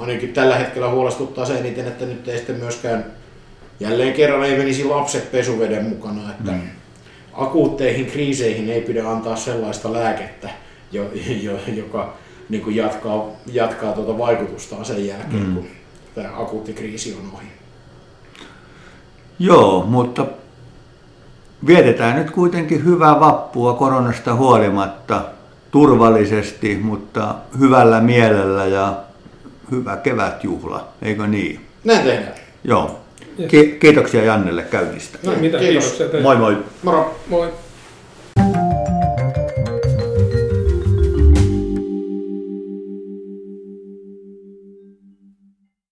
ainakin 0.00 0.32
tällä 0.32 0.56
hetkellä 0.56 0.90
huolestuttaa 0.90 1.44
se 1.44 1.58
eniten, 1.58 1.86
että 1.86 2.04
nyt 2.04 2.28
ei 2.28 2.36
sitten 2.36 2.56
myöskään 2.56 3.04
jälleen 3.80 4.12
kerran 4.12 4.44
ei 4.44 4.58
menisi 4.58 4.84
lapset 4.84 5.32
pesuveden 5.32 5.84
mukana, 5.84 6.30
että 6.30 6.52
mm. 6.52 6.60
akuutteihin 7.32 8.06
kriiseihin 8.06 8.70
ei 8.70 8.80
pidä 8.80 9.10
antaa 9.10 9.36
sellaista 9.36 9.92
lääkettä, 9.92 10.50
jo, 10.92 11.10
jo, 11.42 11.58
joka 11.74 12.14
niin 12.48 12.62
kuin 12.62 12.76
jatkaa, 12.76 13.28
jatkaa 13.52 13.92
tuota 13.92 14.18
vaikutustaan 14.18 14.84
sen 14.84 15.06
jälkeen, 15.06 15.46
mm. 15.46 15.54
kun 15.54 15.66
tämä 16.14 16.40
akuutti 16.40 16.72
kriisi 16.72 17.16
on 17.20 17.30
ohi. 17.34 17.46
Joo, 19.38 19.84
mutta 19.84 20.26
vietetään 21.66 22.16
nyt 22.16 22.30
kuitenkin 22.30 22.84
hyvää 22.84 23.20
vappua 23.20 23.74
koronasta 23.74 24.34
huolimatta 24.34 25.20
turvallisesti, 25.70 26.78
mutta 26.82 27.34
hyvällä 27.58 28.00
mielellä 28.00 28.66
ja 28.66 28.92
hyvä 29.70 29.96
kevätjuhla, 29.96 30.88
eikö 31.02 31.26
niin? 31.26 31.60
Näin 31.84 32.04
tehdään. 32.04 32.34
Joo. 32.64 33.00
Ki- 33.48 33.76
kiitoksia 33.80 34.24
Jannelle 34.24 34.62
käynnistä. 34.62 35.18
No, 35.22 35.32
mitä, 35.40 35.58
kiitos. 35.58 35.84
kiitoksia 35.84 36.20
Moi 36.22 36.36
moi. 36.36 36.56
Moro. 36.82 37.20
Moi. 37.28 37.48